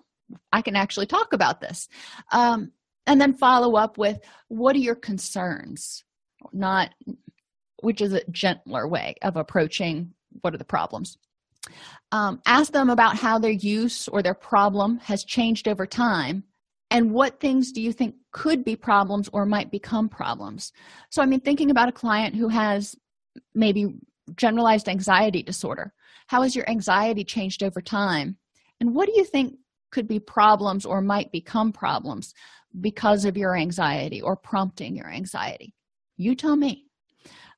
[0.52, 1.88] i can actually talk about this.
[2.32, 2.72] Um,
[3.08, 6.04] and then follow up with what are your concerns?
[6.54, 6.92] Not
[7.82, 11.18] which is a gentler way of approaching what are the problems?
[12.12, 16.44] Um, ask them about how their use or their problem has changed over time
[16.92, 20.72] and what things do you think could be problems or might become problems?
[21.10, 22.96] So i mean thinking about a client who has
[23.54, 23.96] maybe
[24.36, 25.94] generalized anxiety disorder
[26.30, 28.38] how has your anxiety changed over time?
[28.80, 29.56] And what do you think
[29.92, 32.34] could be problems or might become problems
[32.82, 35.74] because of your anxiety or prompting your anxiety.
[36.18, 36.86] You tell me.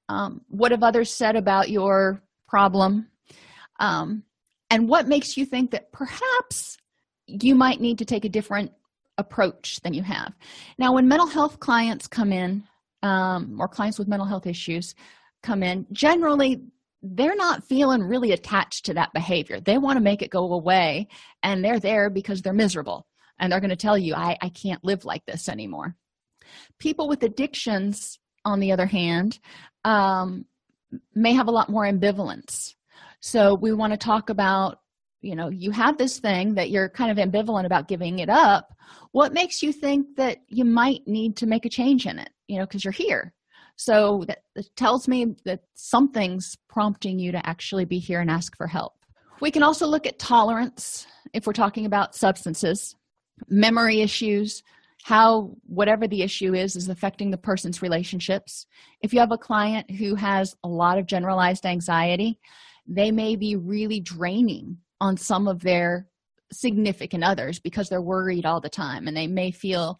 [0.09, 3.07] Um, what have others said about your problem?
[3.79, 4.23] Um,
[4.69, 6.77] and what makes you think that perhaps
[7.27, 8.71] you might need to take a different
[9.17, 10.33] approach than you have?
[10.77, 12.63] Now when mental health clients come in
[13.03, 14.95] um, or clients with mental health issues
[15.43, 16.61] come in generally
[17.01, 19.59] they're not feeling really attached to that behavior.
[19.59, 21.07] They want to make it go away
[21.41, 23.07] and they're there because they're miserable
[23.39, 25.95] and they're going to tell you I, I can't live like this anymore.
[26.79, 29.39] People with addictions on the other hand
[29.83, 30.45] um,
[31.15, 32.75] may have a lot more ambivalence.
[33.19, 34.79] So we want to talk about
[35.21, 38.73] you know you have this thing that you're kind of ambivalent about giving it up.
[39.11, 42.29] What makes you think that you might need to make a change in it?
[42.47, 43.33] You know because you're here
[43.81, 44.43] so that,
[44.75, 48.93] tells me that something's prompting you to actually be here and ask for help.
[49.39, 52.95] We can also look at tolerance if we're talking about substances
[53.47, 54.61] memory issues
[55.03, 58.67] how whatever the issue is is affecting the person's relationships.
[59.01, 62.39] If you have a client who has a lot of generalized anxiety
[62.87, 66.07] they may be really draining on some of their
[66.51, 69.99] significant others because they're worried all the time and they may feel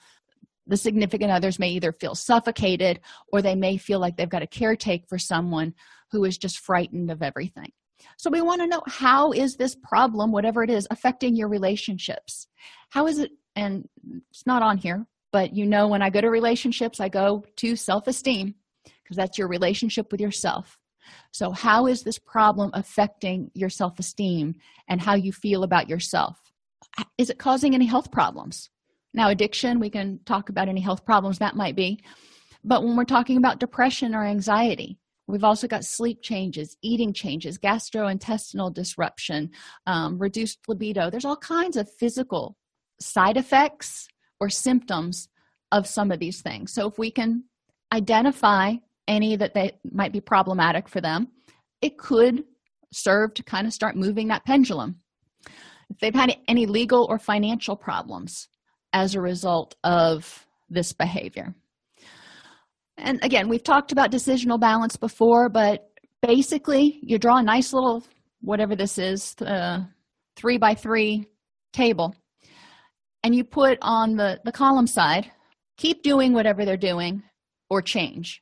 [0.68, 3.00] the significant others may either feel suffocated
[3.32, 5.74] or they may feel like they've got to caretake for someone
[6.12, 7.72] who is just frightened of everything.
[8.18, 12.48] So we want to know how is this problem whatever it is affecting your relationships?
[12.90, 13.88] How is it and
[14.30, 17.76] it's not on here but you know when i go to relationships i go to
[17.76, 18.56] self-esteem
[19.12, 20.78] because that's your relationship with yourself.
[21.32, 24.56] So how is this problem affecting your self-esteem
[24.88, 26.40] and how you feel about yourself?
[27.18, 28.70] Is it causing any health problems
[29.14, 32.04] now addiction we can talk about any health problems that might be.
[32.64, 34.98] But when we're talking about depression or anxiety
[35.28, 39.50] we've also got sleep changes eating changes gastrointestinal disruption
[39.88, 41.10] um, reduced libido.
[41.10, 42.58] There's all kinds of physical
[43.00, 44.08] side effects
[44.40, 45.30] or symptoms
[45.72, 46.74] of some of these things.
[46.74, 47.46] So if we can
[47.94, 48.76] identify
[49.08, 51.30] any that they might be problematic for them
[51.82, 52.44] it could
[52.94, 54.98] serve to kind of start moving that pendulum.
[55.90, 58.48] If they've had any legal or financial problems
[58.94, 61.54] as a result of this behavior.
[62.98, 65.90] And again we've talked about decisional balance before but
[66.22, 68.04] basically you draw a nice little
[68.42, 69.80] whatever this is uh,
[70.36, 71.26] three by three
[71.74, 72.16] table
[73.24, 75.32] and you put on the the column side
[75.78, 77.24] keep doing whatever they're doing
[77.70, 78.42] or change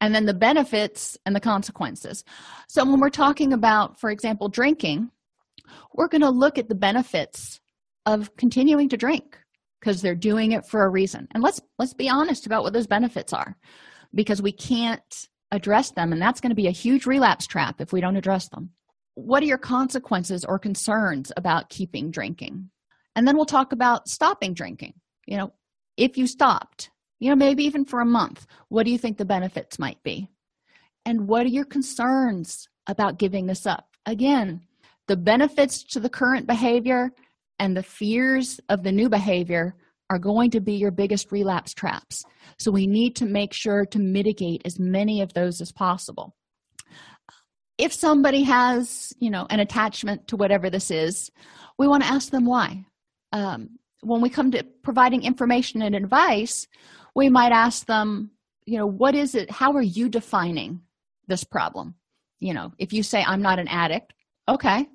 [0.00, 2.24] and then the benefits and the consequences.
[2.68, 5.10] So when we're talking about for example drinking
[5.94, 7.60] we're going to look at the benefits
[8.06, 9.38] of continuing to drink
[9.80, 11.26] because they're doing it for a reason.
[11.32, 13.56] And let's let's be honest about what those benefits are
[14.14, 17.92] because we can't address them and that's going to be a huge relapse trap if
[17.92, 18.70] we don't address them.
[19.14, 22.70] What are your consequences or concerns about keeping drinking?
[23.16, 24.94] And then we'll talk about stopping drinking.
[25.26, 25.52] You know
[25.96, 29.24] if you stopped you know maybe even for a month what do you think the
[29.24, 30.28] benefits might be?
[31.06, 33.88] And what are your concerns about giving this up?
[34.06, 34.60] Again
[35.08, 37.10] the benefits to the current behavior
[37.60, 39.76] and the fears of the new behavior
[40.08, 42.24] are going to be your biggest relapse traps.
[42.58, 46.34] So we need to make sure to mitigate as many of those as possible.
[47.78, 51.30] If somebody has you know an attachment to whatever this is
[51.78, 52.84] we want to ask them why.
[53.32, 56.66] Um, when we come to providing information and advice
[57.14, 58.30] we might ask them
[58.64, 60.80] you know what is it how are you defining
[61.28, 61.94] this problem?
[62.40, 64.14] You know if you say i'm not an addict
[64.48, 64.88] okay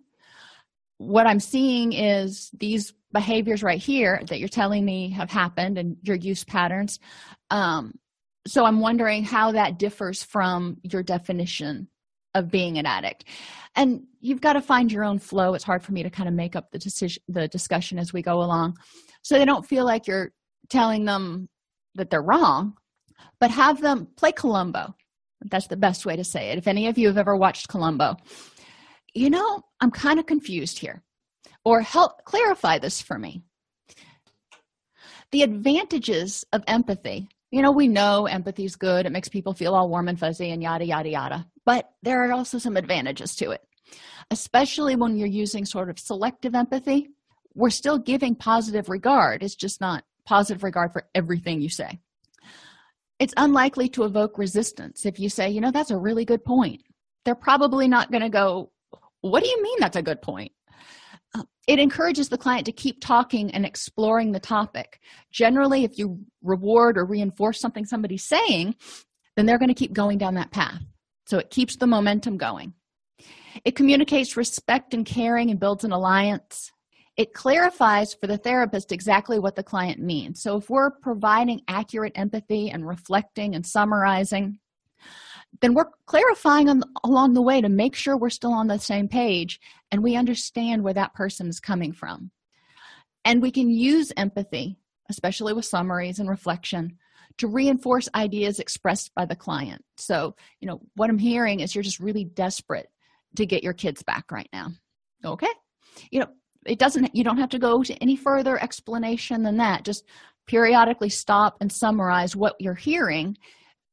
[0.97, 5.95] what i'm seeing is these behaviors right here that you're telling me have happened and
[6.01, 6.99] your use patterns.
[7.49, 7.97] Um,
[8.45, 11.87] so i'm wondering how that differs from your definition
[12.35, 13.23] of being an addict.
[13.77, 15.53] And you've got to find your own flow.
[15.53, 18.21] It's hard for me to kind of make up the decision the discussion as we
[18.21, 18.77] go along.
[19.21, 20.31] So they don't feel like you're
[20.69, 21.47] telling them
[21.95, 22.75] that they're wrong
[23.39, 24.95] but have them play columbo.
[25.49, 26.57] That's the best way to say it.
[26.57, 28.17] If any of you have ever watched columbo
[29.15, 31.01] you know i'm kind of confused here.
[31.63, 33.41] Or help clarify this for me.
[35.31, 37.27] The advantages of empathy.
[37.49, 39.07] You know we know empathy is good.
[39.07, 41.47] It makes people feel all warm and fuzzy and yada yada yada.
[41.65, 43.61] But there are also some advantages to it.
[44.29, 47.09] Especially when you're using sort of selective empathy
[47.55, 49.41] we're still giving positive regard.
[49.41, 51.99] It's just not positive regard for everything you say.
[53.17, 56.81] It's unlikely to evoke resistance if you say you know that's a really good point.
[57.23, 58.71] They're probably not going to go
[59.29, 60.51] what do you mean that's a good point?
[61.33, 64.99] Uh, it encourages the client to keep talking and exploring the topic.
[65.31, 68.75] Generally if you reward or reinforce something somebody's saying
[69.35, 70.81] then they're going to keep going down that path.
[71.27, 72.73] So it keeps the momentum going.
[73.63, 76.71] It communicates respect and caring and builds an alliance.
[77.17, 80.41] It clarifies for the therapist exactly what the client means.
[80.41, 84.59] So if we're providing accurate empathy and reflecting and summarizing
[85.61, 89.07] then we're clarifying on, along the way to make sure we're still on the same
[89.07, 89.59] page
[89.91, 92.31] and we understand where that person is coming from.
[93.23, 94.77] And we can use empathy
[95.09, 96.97] especially with summaries and reflection
[97.37, 99.83] to reinforce ideas expressed by the client.
[99.97, 102.87] So you know what i'm hearing is you're just really desperate
[103.35, 104.69] to get your kids back right now.
[105.23, 105.49] Okay?
[106.11, 106.27] You know
[106.65, 109.83] it doesn't you don't have to go to any further explanation than that.
[109.83, 110.05] Just
[110.47, 113.37] periodically stop and summarize what you're hearing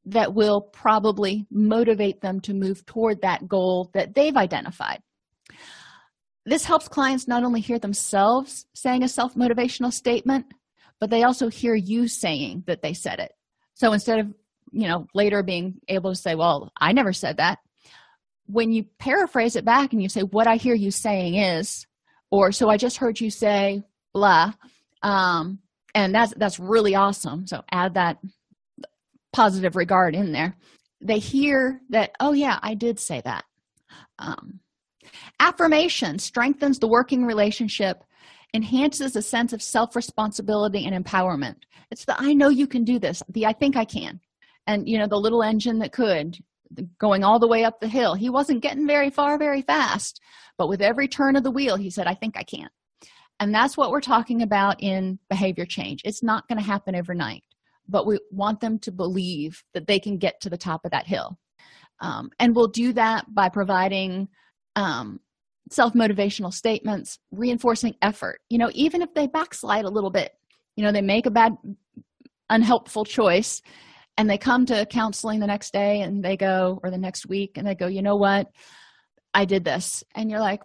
[0.07, 5.01] that will probably motivate them to move toward that goal that they've identified.
[6.45, 10.47] This helps clients not only hear themselves saying a self-motivational statement
[10.99, 13.33] but they also hear you saying that they said it.
[13.75, 14.35] So instead of
[14.71, 17.59] you know later being able to say well i never said that
[18.47, 21.87] when you paraphrase it back and you say what i hear you saying is
[22.31, 23.83] or so i just heard you say
[24.15, 24.51] blah
[25.03, 25.59] um,
[25.95, 27.47] and that's that's really awesome.
[27.47, 28.19] So add that
[29.33, 30.57] positive regard in there.
[31.01, 33.45] They hear that oh yeah i did say that.
[34.19, 34.61] Um,
[35.41, 38.05] affirmation strengthens the working relationship
[38.55, 41.57] enhances a sense of self-responsibility and empowerment.
[41.91, 43.23] It's the i know you can do this.
[43.29, 44.21] The i think i can.
[44.67, 46.39] And you know the little engine that could
[46.99, 48.15] going all the way up the hill.
[48.15, 50.21] He wasn't getting very far very fast
[50.59, 52.69] but with every turn of the wheel he said i think i can.
[53.41, 56.03] And that's what we're talking about in behavior change.
[56.05, 57.43] It's not going to happen overnight
[57.93, 61.07] but we want them to believe that they can get to the top of that
[61.07, 61.39] hill.
[62.01, 64.29] Um, and we'll do that by providing
[64.75, 65.21] um,
[65.71, 68.41] self-motivational statements reinforcing effort.
[68.49, 70.33] You know even if they backslide a little bit
[70.77, 71.57] you know they make a bad
[72.51, 73.63] unhelpful choice
[74.19, 77.57] and they come to counseling the next day and they go or the next week
[77.57, 78.51] and they go you know what?
[79.35, 80.05] I did this.
[80.15, 80.63] And you're like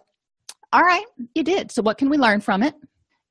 [0.72, 1.70] all right you did.
[1.70, 2.74] So what can we learn from it?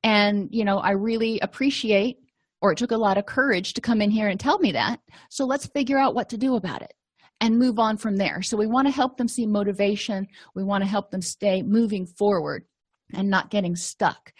[0.03, 2.17] And you know i really appreciate
[2.61, 4.99] or it took a lot of courage to come in here and tell me that.
[5.29, 6.93] So let's figure out what to do about it
[7.39, 8.41] and move on from there.
[8.41, 10.27] So we want to help them see motivation.
[10.55, 12.65] We want to help them stay moving forward
[13.13, 14.33] and not getting stuck.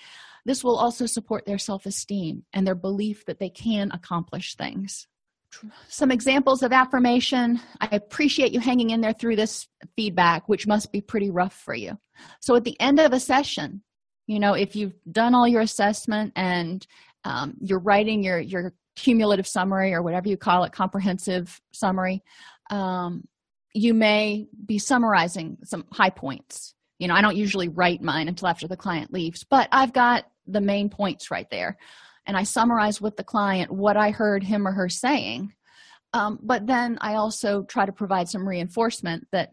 [0.46, 5.08] This will also support their self-esteem and their belief that they can accomplish things.
[5.88, 7.60] Some examples of affirmation.
[7.80, 11.74] I appreciate you hanging in there through this feedback which must be pretty rough for
[11.74, 11.98] you.
[12.42, 13.84] So at the end of a session
[14.28, 16.86] you know if you've done all your assessment and
[17.24, 22.24] um, you're writing your your cumulative summary or whatever you call it comprehensive summary
[22.70, 23.28] um,
[23.74, 28.48] you may be summarizing some high points you know i don't usually write mine until
[28.48, 31.78] after the client leaves but i've got the main points right there
[32.28, 35.54] and I summarize with the client what I heard him or her saying.
[36.14, 39.52] Um, but then I also try to provide some reinforcement that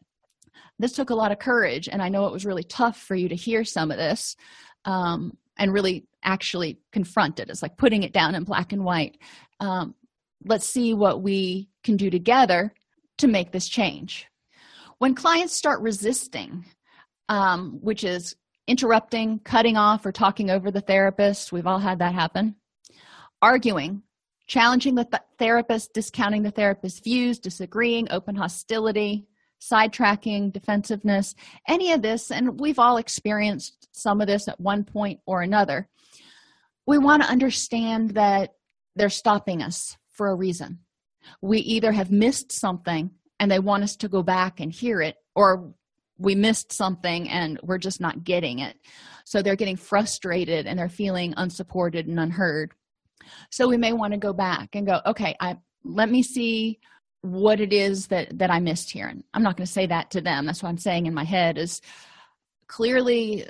[0.78, 3.28] this took a lot of courage, and I know it was really tough for you
[3.28, 4.36] to hear some of this
[4.84, 7.50] um, and really actually confront it.
[7.50, 9.18] It's like putting it down in black and white.
[9.60, 9.94] Um,
[10.44, 12.74] let's see what we can do together
[13.18, 14.26] to make this change.
[14.98, 16.64] When clients start resisting,
[17.28, 22.14] um, which is interrupting, cutting off, or talking over the therapist, we've all had that
[22.14, 22.56] happen
[23.44, 24.02] arguing
[24.46, 29.26] challenging the th- therapist discounting the therapist's views disagreeing open hostility
[29.60, 31.34] sidetracking defensiveness
[31.68, 35.86] any of this and we've all experienced some of this at one point or another
[36.86, 38.54] we want to understand that
[38.96, 40.80] they're stopping us for a reason.
[41.40, 43.10] We either have missed something
[43.40, 45.74] and they want us to go back and hear it or
[46.18, 48.76] we missed something and we're just not getting it.
[49.24, 52.72] So they're getting frustrated and they're feeling unsupported and unheard.
[53.50, 56.78] So we may want to go back and go okay i let me see
[57.22, 59.08] what it is that that i missed here.
[59.08, 60.46] And i'm not going to say that to them.
[60.46, 61.80] That's what i'm saying in my head is
[62.66, 63.46] clearly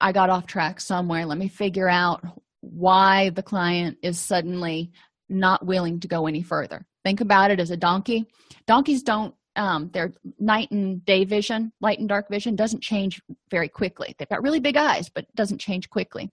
[0.00, 1.26] i got off track somewhere.
[1.26, 2.24] Let me figure out
[2.60, 4.92] why the client is suddenly
[5.28, 6.86] not willing to go any further.
[7.04, 8.26] Think about it as a donkey.
[8.66, 13.68] Donkeys don't um, their night and day vision light and dark vision doesn't change very
[13.68, 14.14] quickly.
[14.16, 16.30] They've got really big eyes but doesn't change quickly.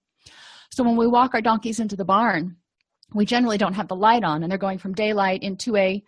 [0.71, 2.57] So when we walk our donkeys into the barn
[3.13, 6.03] we generally don't have the light on and they're going from daylight into a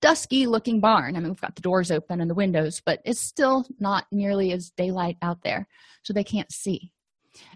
[0.00, 1.16] dusky looking barn.
[1.16, 4.52] I mean we've got the doors open and the windows but it's still not nearly
[4.52, 5.66] as daylight out there
[6.02, 6.92] so they can't see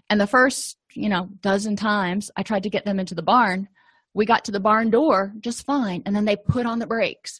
[0.09, 3.67] and the first you know dozen times i tried to get them into the barn
[4.17, 7.39] we got to the barn door just fine and then they put on the brakes.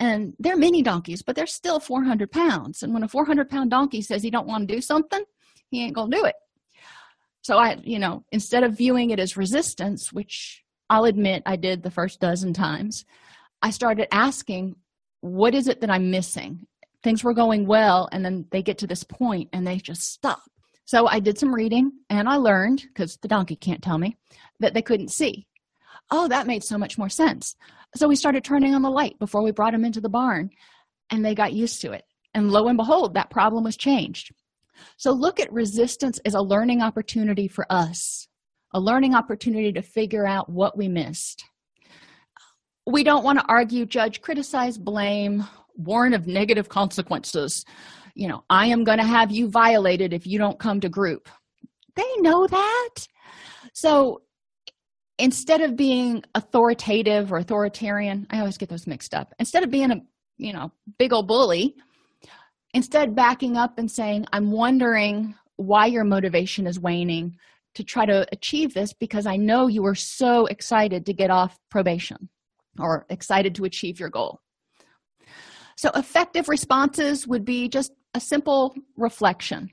[0.00, 2.82] And they're mini donkeys but they're still 400 pounds.
[2.82, 5.22] And when a 400 pound donkey says he don't want to do something
[5.70, 6.34] he ain't gonna do it.
[7.42, 11.82] So i you know instead of viewing it as resistance which i'll admit i did
[11.82, 13.04] the first dozen times
[13.62, 14.74] i started asking
[15.20, 16.66] what is it that i'm missing?
[17.02, 20.42] Things were going well and then they get to this point and they just stop
[20.90, 24.16] so i did some reading and i learned because the donkey can't tell me
[24.60, 25.46] that they couldn't see.
[26.10, 27.56] Oh that made so much more sense.
[27.96, 30.50] So we started turning on the light before we brought them into the barn
[31.10, 32.04] and they got used to it.
[32.34, 34.32] And lo and behold that problem was changed.
[34.96, 38.26] So look at resistance as a learning opportunity for us
[38.72, 41.44] a learning opportunity to figure out what we missed.
[42.86, 47.64] We don't want to argue judge criticize blame warn of negative consequences
[48.14, 51.28] you know i am going to have you violated if you don't come to group.
[51.96, 52.94] They know that.
[53.74, 54.22] So
[55.18, 59.34] instead of being authoritative or authoritarian i always get those mixed up.
[59.38, 60.00] Instead of being a
[60.38, 61.74] you know big old bully
[62.72, 67.36] instead backing up and saying i'm wondering why your motivation is waning
[67.74, 71.58] to try to achieve this because i know you were so excited to get off
[71.70, 72.30] probation
[72.78, 74.40] or excited to achieve your goal.
[75.76, 79.70] So effective responses would be just a simple reflection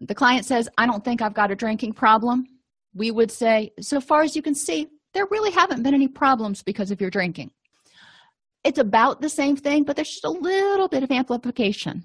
[0.00, 2.46] the client says i don't think i've got a drinking problem
[2.94, 6.62] we would say, so far as you can see, there really haven't been any problems
[6.62, 7.50] because of your drinking.
[8.64, 12.04] It's about the same thing, but there's just a little bit of amplification.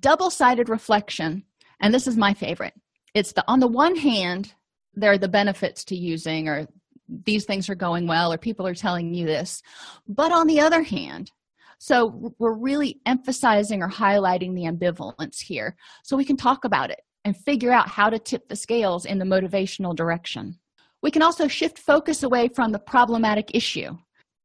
[0.00, 1.44] Double sided reflection,
[1.80, 2.74] and this is my favorite.
[3.14, 4.54] It's the on the one hand,
[4.94, 6.68] there are the benefits to using, or
[7.08, 9.62] these things are going well, or people are telling you this.
[10.06, 11.32] But on the other hand,
[11.78, 17.00] so we're really emphasizing or highlighting the ambivalence here so we can talk about it
[17.24, 20.58] and figure out how to tip the scales in the motivational direction.
[21.02, 23.96] We can also shift focus away from the problematic issue.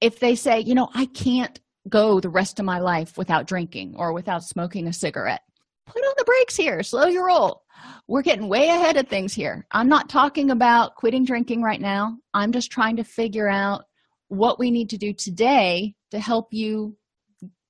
[0.02, 1.60] If they say, you know, I can't
[1.90, 5.42] go the rest of my life without drinking or without smoking a cigarette,
[5.88, 7.64] put on the brakes here, slow your roll.
[8.08, 9.66] We're getting way ahead of things here.
[9.72, 12.18] I'm not talking about quitting drinking right now.
[12.34, 13.86] I'm just trying to figure out
[14.28, 16.96] what we need to do today to help you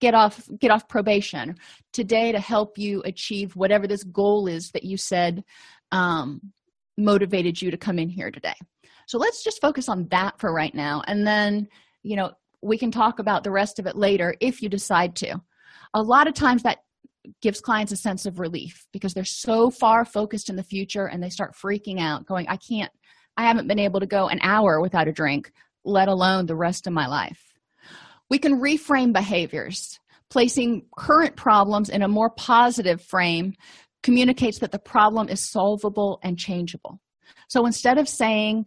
[0.03, 1.55] get off get off probation
[1.93, 5.45] today to help you achieve whatever this goal is that you said
[5.93, 6.41] um,
[6.97, 8.55] motivated you to come in here today.
[9.07, 11.03] So let's just focus on that for right now.
[11.07, 11.69] And then
[12.01, 12.31] you know
[12.61, 15.41] we can talk about the rest of it later if you decide to.
[15.93, 16.79] A lot of times that
[17.41, 21.23] gives clients a sense of relief because they're so far focused in the future and
[21.23, 22.91] they start freaking out going i can't
[23.37, 25.49] i haven't been able to go an hour without a drink
[25.85, 27.52] let alone the rest of my life
[28.29, 29.99] we can reframe behaviors.
[30.29, 33.53] Placing current problems in a more positive frame
[34.01, 36.99] communicates that the problem is solvable and changeable.
[37.47, 38.65] So instead of saying,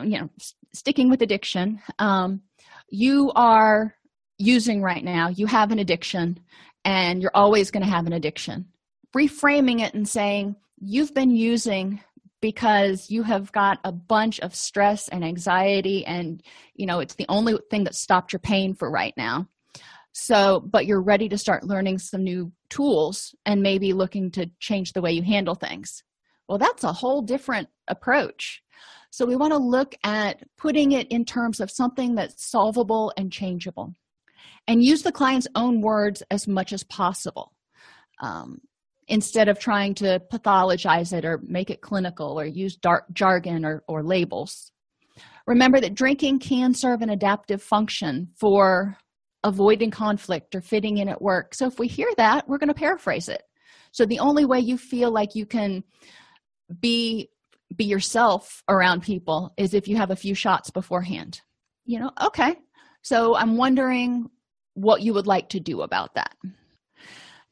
[0.00, 0.30] you know,
[0.72, 2.42] sticking with addiction, um,
[2.88, 3.94] you are
[4.38, 6.38] using right now, you have an addiction,
[6.84, 8.66] and you're always going to have an addiction.
[9.16, 12.00] Reframing it and saying, you've been using
[12.40, 16.42] because you have got a bunch of stress and anxiety and
[16.74, 19.48] you know it's the only thing that stopped your pain for right now.
[20.12, 24.92] So but you're ready to start learning some new tools and maybe looking to change
[24.92, 26.02] the way you handle things.
[26.48, 28.62] Well that's a whole different approach.
[29.10, 33.32] So we want to look at putting it in terms of something that's solvable and
[33.32, 33.94] changeable.
[34.66, 37.52] And use the client's own words as much as possible.
[38.20, 38.60] Um,
[39.08, 43.82] instead of trying to pathologize it or make it clinical or use dark jargon or,
[43.88, 44.70] or labels.
[45.46, 48.96] Remember that drinking can serve an adaptive function for
[49.44, 51.54] avoiding conflict or fitting in at work.
[51.54, 53.42] So if we hear that, we're going to paraphrase it.
[53.92, 55.82] So the only way you feel like you can
[56.80, 57.30] be
[57.76, 61.40] be yourself around people is if you have a few shots beforehand.
[61.84, 62.56] You know, okay.
[63.02, 64.28] So I'm wondering
[64.74, 66.34] what you would like to do about that.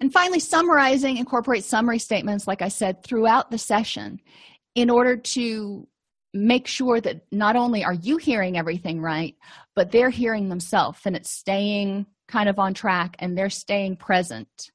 [0.00, 4.20] And finally, summarizing incorporate summary statements, like I said, throughout the session
[4.74, 5.86] in order to
[6.34, 9.34] make sure that not only are you hearing everything right,
[9.74, 14.70] but they're hearing themselves and it's staying kind of on track and they're staying present.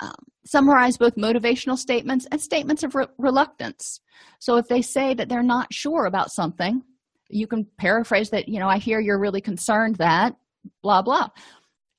[0.00, 0.14] Um,
[0.44, 4.00] summarize both motivational statements and statements of re- reluctance.
[4.38, 6.82] So if they say that they're not sure about something,
[7.30, 10.36] you can paraphrase that, you know, I hear you're really concerned that,
[10.82, 11.28] blah, blah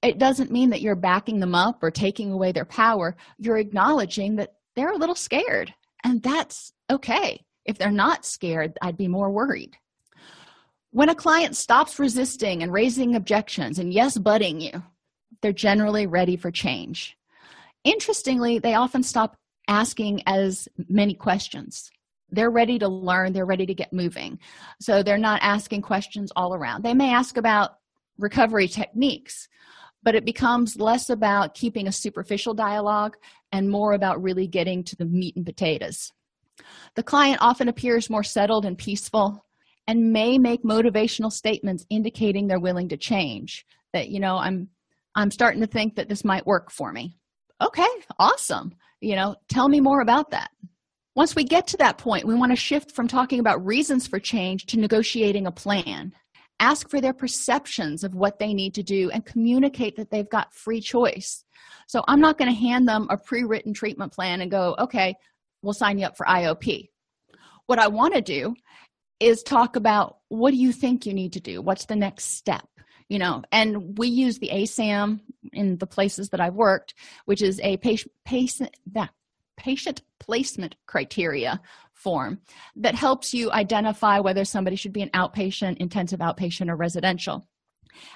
[0.02, 3.16] it doesn't mean that you're backing them up or taking away their power.
[3.38, 5.74] You're acknowledging that they're a little scared
[6.04, 7.44] and that's okay.
[7.66, 9.78] If they're not scared i'd be more worried.
[10.92, 14.84] When a client stops resisting and raising objections and yes butting you
[15.42, 17.18] they're generally ready for change.
[17.84, 19.36] Interestingly they often stop
[19.68, 21.92] asking as many questions.
[22.32, 24.40] They're ready to learn they're ready to get moving.
[24.80, 26.84] So they're not asking questions all around.
[26.84, 27.80] They may ask about
[28.18, 29.48] recovery techniques
[30.04, 33.16] but it becomes less about keeping a superficial dialogue
[33.52, 36.12] and more about really getting to the meat and potatoes.
[36.96, 39.46] The client often appears more settled and peaceful
[39.88, 44.70] and may make motivational statements indicating they're willing to change that you know i'm
[45.16, 47.18] i'm starting to think that this might work for me.
[47.62, 47.88] Okay
[48.20, 48.72] awesome.
[49.02, 50.52] You know tell me more about that.
[51.16, 54.20] Once we get to that point we want to shift from talking about reasons for
[54.20, 56.14] change to negotiating a plan
[56.60, 60.54] ask for their perceptions of what they need to do and communicate that they've got
[60.54, 61.44] free choice.
[61.88, 65.16] So i'm not going to hand them a pre-written treatment plan and go okay
[65.62, 66.90] we'll sign you up for iop
[67.66, 68.56] what i want to do
[69.20, 71.62] is talk about what do you think you need to do?
[71.62, 72.68] What's the next step?
[73.10, 76.94] You know and we use the asam in the places that i've worked
[77.26, 79.10] which is a patient patient that
[79.58, 81.60] patient placement criteria
[82.00, 82.40] form
[82.78, 87.46] that helps you identify whether somebody should be an outpatient intensive outpatient or residential.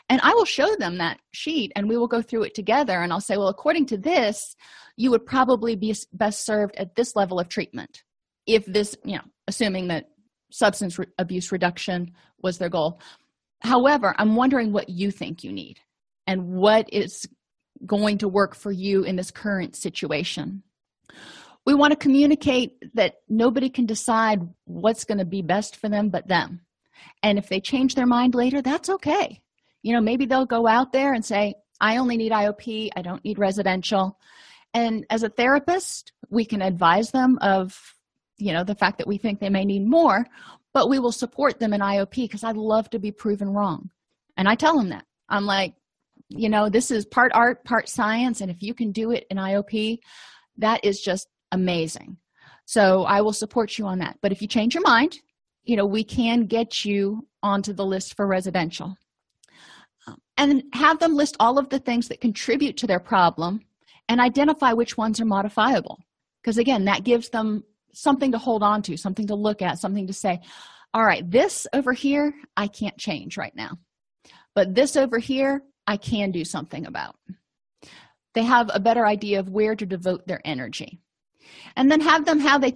[0.09, 3.11] And i will show them that sheet and we will go through it together and
[3.11, 4.55] i'll say well according to this
[4.95, 8.03] you would probably be best served at this level of treatment
[8.45, 10.09] if this you know assuming that
[10.51, 12.11] substance re- abuse reduction
[12.41, 12.99] was their goal.
[13.61, 15.79] However i'm wondering what you think you need
[16.27, 17.27] and what is
[17.86, 20.63] going to work for you in this current situation
[21.66, 26.09] we want to communicate that nobody can decide what's going to be best for them
[26.09, 26.61] but them.
[27.22, 29.41] And if they change their mind later that's okay.
[29.82, 33.24] You know maybe they'll go out there and say i only need iop i don't
[33.24, 34.18] need residential.
[34.74, 37.80] And as a therapist we can advise them of
[38.38, 40.26] you know the fact that we think they may need more
[40.74, 43.89] but we will support them in iop because i'd love to be proven wrong.
[44.38, 45.05] And i tell them that.
[45.30, 45.76] I'm like
[46.30, 49.38] you know this is part art part science and if you can do it in
[49.38, 49.99] iop
[50.57, 52.18] that is just amazing.
[52.66, 54.18] So i will support you on that.
[54.22, 55.20] But if you change your mind
[55.64, 58.97] you know we can get you onto the list for residential.
[60.08, 63.62] Um, and have them list all of the things that contribute to their problem
[64.10, 65.99] and identify which ones are modifiable.
[66.41, 70.08] Because again that gives them something to hold on to something to look at something
[70.08, 70.41] to say
[70.95, 73.78] all right this over here i can't change right now.
[74.56, 77.16] But this over here i can do something about.
[78.36, 80.99] They have a better idea of where to devote their energy
[81.76, 82.76] and then have them how they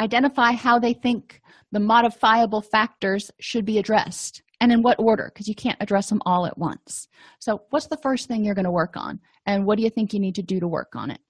[0.00, 1.40] identify how they think
[1.72, 6.22] the modifiable factors should be addressed and in what order because you can't address them
[6.24, 7.08] all at once.
[7.40, 10.14] So what's the first thing you're going to work on and what do you think
[10.14, 11.20] you need to do to work on it?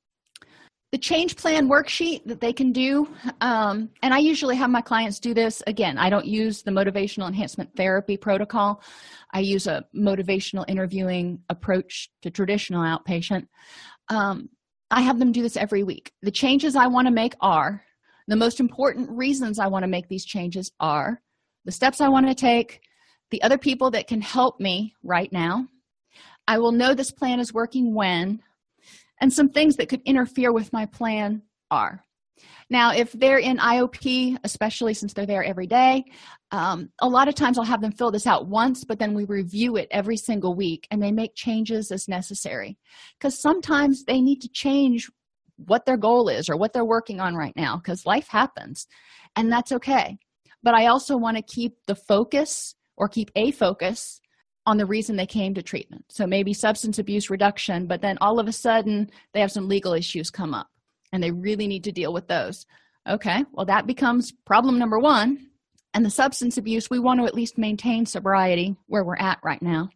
[0.93, 3.09] The change plan worksheet that they can do
[3.41, 5.63] um, and i usually have my clients do this.
[5.67, 8.83] Again i don't use the motivational enhancement therapy protocol.
[9.33, 13.49] I use a motivational interviewing approach to traditional outpatient.
[14.09, 14.51] Um,
[14.91, 16.13] i have them do this every week.
[16.23, 17.83] The changes i want to make are
[18.29, 21.21] the most important reasons i want to make these changes are
[21.65, 22.81] the steps i want to take
[23.31, 25.67] the other people that can help me right now.
[26.47, 28.41] I will know this plan is working when
[29.21, 32.05] and some things that could interfere with my plan are
[32.71, 36.05] now if they're in iop especially since they're there every day
[36.51, 39.25] um, a lot of times i'll have them fill this out once but then we
[39.25, 42.79] review it every single week and they make changes as necessary.
[43.19, 45.11] Because sometimes they need to change
[45.57, 48.87] what their goal is or what they're working on right now because life happens
[49.37, 50.19] and that's okay.
[50.63, 54.21] But i also want to keep the focus or keep a focus
[54.67, 56.05] on the reason they came to treatment.
[56.09, 59.93] So maybe substance abuse reduction, but then all of a sudden they have some legal
[59.93, 60.69] issues come up
[61.15, 62.67] and they really need to deal with those.
[63.09, 65.47] Okay, well, that becomes problem number one.
[65.95, 69.63] And the substance abuse, we want to at least maintain sobriety where we're at right
[69.63, 69.91] now.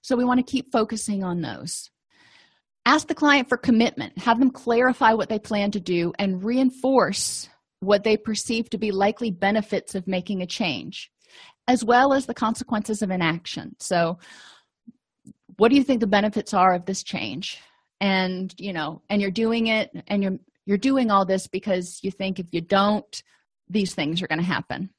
[0.00, 1.90] So we want to keep focusing on those.
[2.86, 7.48] Ask the client for commitment, have them clarify what they plan to do, and reinforce
[7.80, 11.10] what they perceive to be likely benefits of making a change
[11.68, 14.18] as well as the consequences of inaction so
[15.56, 17.60] what do you think the benefits are of this change
[18.00, 22.10] and you know and you're doing it and you're you're doing all this because you
[22.10, 23.22] think if you don't
[23.68, 24.90] these things are going to happen.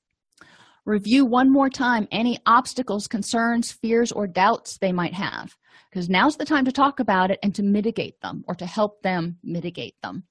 [0.86, 5.56] Review one more time any obstacles concerns fears or doubts they might have
[5.90, 9.02] because now's the time to talk about it and to mitigate them or to help
[9.02, 10.24] them mitigate them.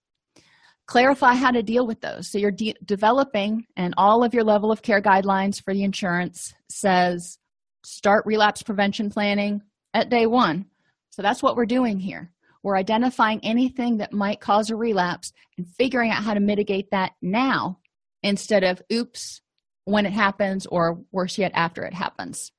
[0.87, 2.31] Clarify how to deal with those.
[2.31, 6.53] So you're de- developing and all of your level of care guidelines for the insurance
[6.69, 7.39] says
[7.85, 9.63] start relapse prevention planning
[9.93, 10.67] at day one.
[11.11, 12.34] So that's what we're doing here.
[12.65, 17.13] We're identifying anything that might cause a relapse and figuring out how to mitigate that
[17.21, 17.79] now
[18.23, 19.43] instead of oops
[19.85, 22.53] when it happens or worse yet after it happens.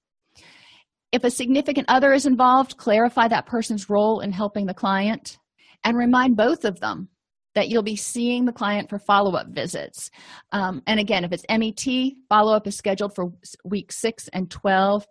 [1.12, 5.39] If a significant other is involved, clarify that person's role in helping the client
[5.84, 7.10] and remind both of them
[7.56, 10.12] that you'll be seeing the client for follow up visits.
[10.51, 13.32] Um, and again, if it's MET, follow up is scheduled for
[13.64, 15.08] week six and 12.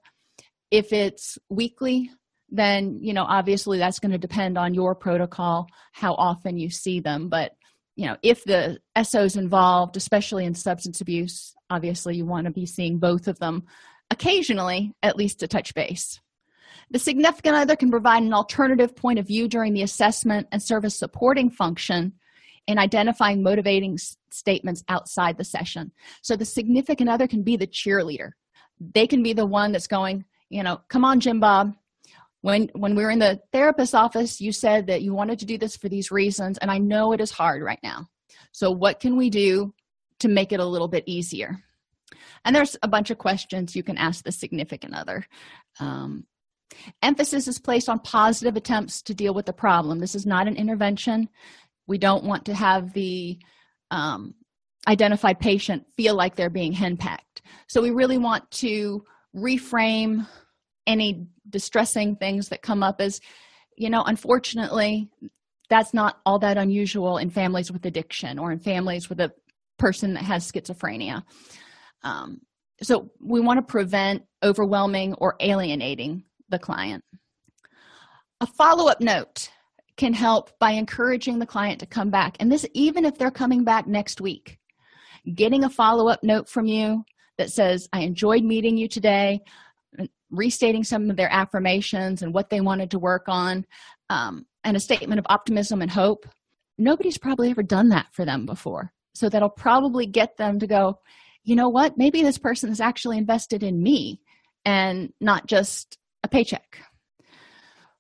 [0.71, 2.11] If it's weekly,
[2.51, 7.01] then you know obviously that's going to depend on your protocol how often you see
[7.01, 7.29] them.
[7.29, 7.53] But
[7.97, 12.53] you know if the so is involved especially in substance abuse obviously you want to
[12.53, 13.65] be seeing both of them
[14.11, 16.21] occasionally at least to touch base.
[16.91, 20.85] The significant other can provide an alternative point of view during the assessment and serve
[20.85, 22.13] as supporting function
[22.67, 23.99] in identifying motivating
[24.31, 25.93] statements outside the session.
[26.23, 28.31] So the significant other can be the cheerleader.
[28.81, 30.25] They can be the one that's going
[30.55, 31.75] you know come on jim bob
[32.45, 35.57] when when we were in the therapist's office you said that you wanted to do
[35.57, 38.07] this for these reasons and i know it is hard right now.
[38.53, 39.75] So what can we do
[40.21, 41.59] to make it a little bit easier?
[42.45, 45.27] And there's a bunch of questions you can ask the significant other.
[45.81, 46.25] Um,
[47.03, 49.99] emphasis is placed on positive attempts to deal with the problem.
[49.99, 51.29] This is not an intervention.
[51.87, 53.39] We don't want to have the
[53.91, 54.35] um,
[54.87, 57.43] identified patient feel like they're being henpecked.
[57.69, 59.03] So we really want to
[59.35, 60.29] reframe
[60.87, 63.21] any distressing things that come up as
[63.77, 65.09] you know unfortunately
[65.71, 69.33] that's not all that unusual in families with addiction or in families with a
[69.79, 71.23] person that has schizophrenia.
[72.03, 72.41] Um,
[72.83, 77.03] so we want to prevent overwhelming or alienating the client.
[78.41, 79.51] A follow-up note
[79.97, 83.65] can help by encouraging the client to come back and this even if they're coming
[83.65, 84.59] back next week.
[85.35, 87.05] Getting a follow-up note from you
[87.39, 89.41] that says i enjoyed meeting you today
[90.37, 93.65] restating some of their affirmations and what they wanted to work on
[94.11, 96.27] um, and a statement of optimism and hope.
[96.79, 98.93] Nobody's probably ever done that for them before.
[99.15, 100.99] So that'll probably get them to go
[101.45, 101.97] you know what?
[101.99, 104.21] Maybe this person is actually invested in me
[104.65, 106.81] and not just a paycheck.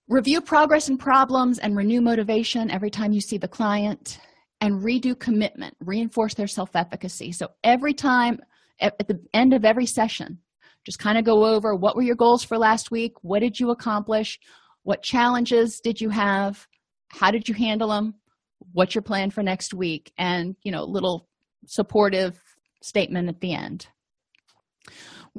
[0.09, 4.19] Review progress and problems and renew motivation every time you see the client
[4.61, 5.77] and redo commitment.
[5.81, 7.33] Reinforce their self-efficacy.
[7.33, 8.41] So every time
[8.81, 10.39] at the end of every session
[10.85, 13.71] just kind of go over what were your goals for last week what did you
[13.71, 14.39] accomplish
[14.83, 16.67] what challenges did you have
[17.09, 18.15] how did you handle them
[18.73, 21.29] what's your plan for next week and you know little
[21.67, 22.41] supportive
[22.83, 23.89] statement at the end.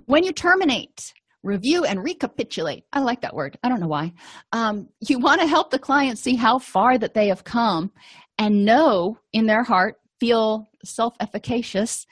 [0.06, 4.12] When you terminate review and recapitulate i like that word i don't know why
[4.52, 7.91] um, you want to help the client see how far that they have come
[8.39, 12.08] and know in their heart feel self-efficacious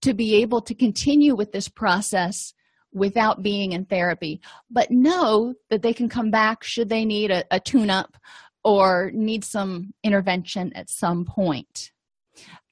[0.00, 2.54] to be able to continue with this process
[2.92, 7.44] without being in therapy but know that they can come back should they need a,
[7.50, 8.16] a tune up
[8.64, 11.92] or need some intervention at some point.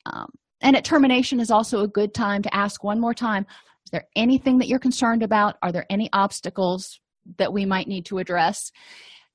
[0.05, 0.29] Um,
[0.61, 3.47] and at termination is also a good time to ask one more time
[3.85, 5.57] is there anything that you're concerned about?
[5.63, 6.99] Are there any obstacles
[7.39, 8.73] that we might need to address?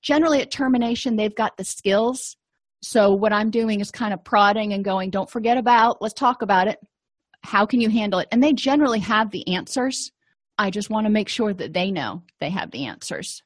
[0.02, 2.38] Generally at termination they've got the skills.
[2.84, 6.42] So what i'm doing is kind of prodding and going don't forget about let's talk
[6.42, 6.80] about it.
[7.44, 8.28] How can you handle it?
[8.32, 10.12] And they generally have the answers
[10.58, 13.42] I just want to make sure that they know they have the answers.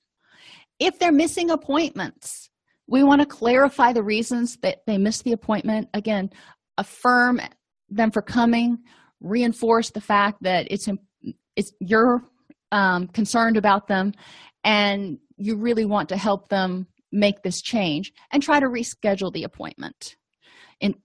[0.79, 2.49] If they're missing appointments,
[2.87, 5.89] we want to clarify the reasons that they missed the appointment.
[5.93, 6.29] Again,
[6.77, 7.39] affirm
[7.89, 8.79] them for coming,
[9.21, 10.87] reinforce the fact that it's,
[11.55, 12.21] it's you're
[12.71, 14.11] um, concerned about them
[14.63, 19.43] and you really want to help them make this change and try to reschedule the
[19.43, 20.15] appointment.
[20.81, 20.95] And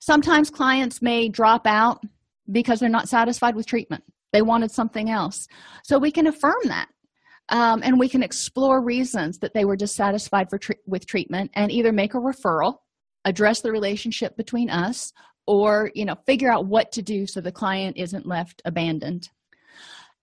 [0.00, 2.02] sometimes clients may drop out
[2.50, 4.02] because they're not satisfied with treatment
[4.32, 5.46] they wanted something else.
[5.82, 6.88] So we can affirm that
[7.50, 11.92] um, and we can explore reasons that they were dissatisfied for with treatment and either
[11.92, 12.78] make a referral
[13.24, 15.12] address the relationship between us
[15.46, 19.28] or you know figure out what to do so the client isn't left abandoned.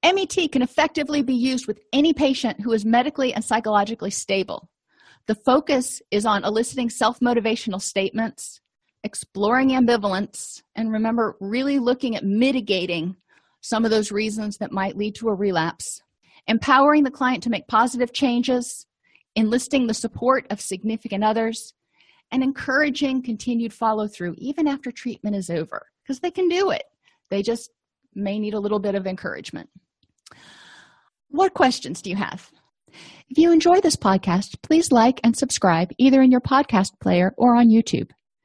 [0.04, 4.70] Met can effectively be used with any patient who is medically and psychologically stable.
[5.26, 8.62] The focus is on eliciting self-motivational statements
[9.04, 13.16] exploring ambivalence and remember really looking at mitigating
[13.68, 16.02] some of those reasons that might lead to a relapse,
[16.48, 18.86] empowering the client to make positive changes,
[19.36, 21.74] enlisting the support of significant others,
[22.32, 26.84] and encouraging continued follow through even after treatment is over because they can do it.
[27.30, 27.70] They just
[28.16, 29.70] may need a little bit of encouragement.
[31.30, 32.50] What questions do you have?
[33.30, 37.56] If you enjoy this podcast, please like and subscribe either in your podcast player or
[37.56, 38.10] on YouTube.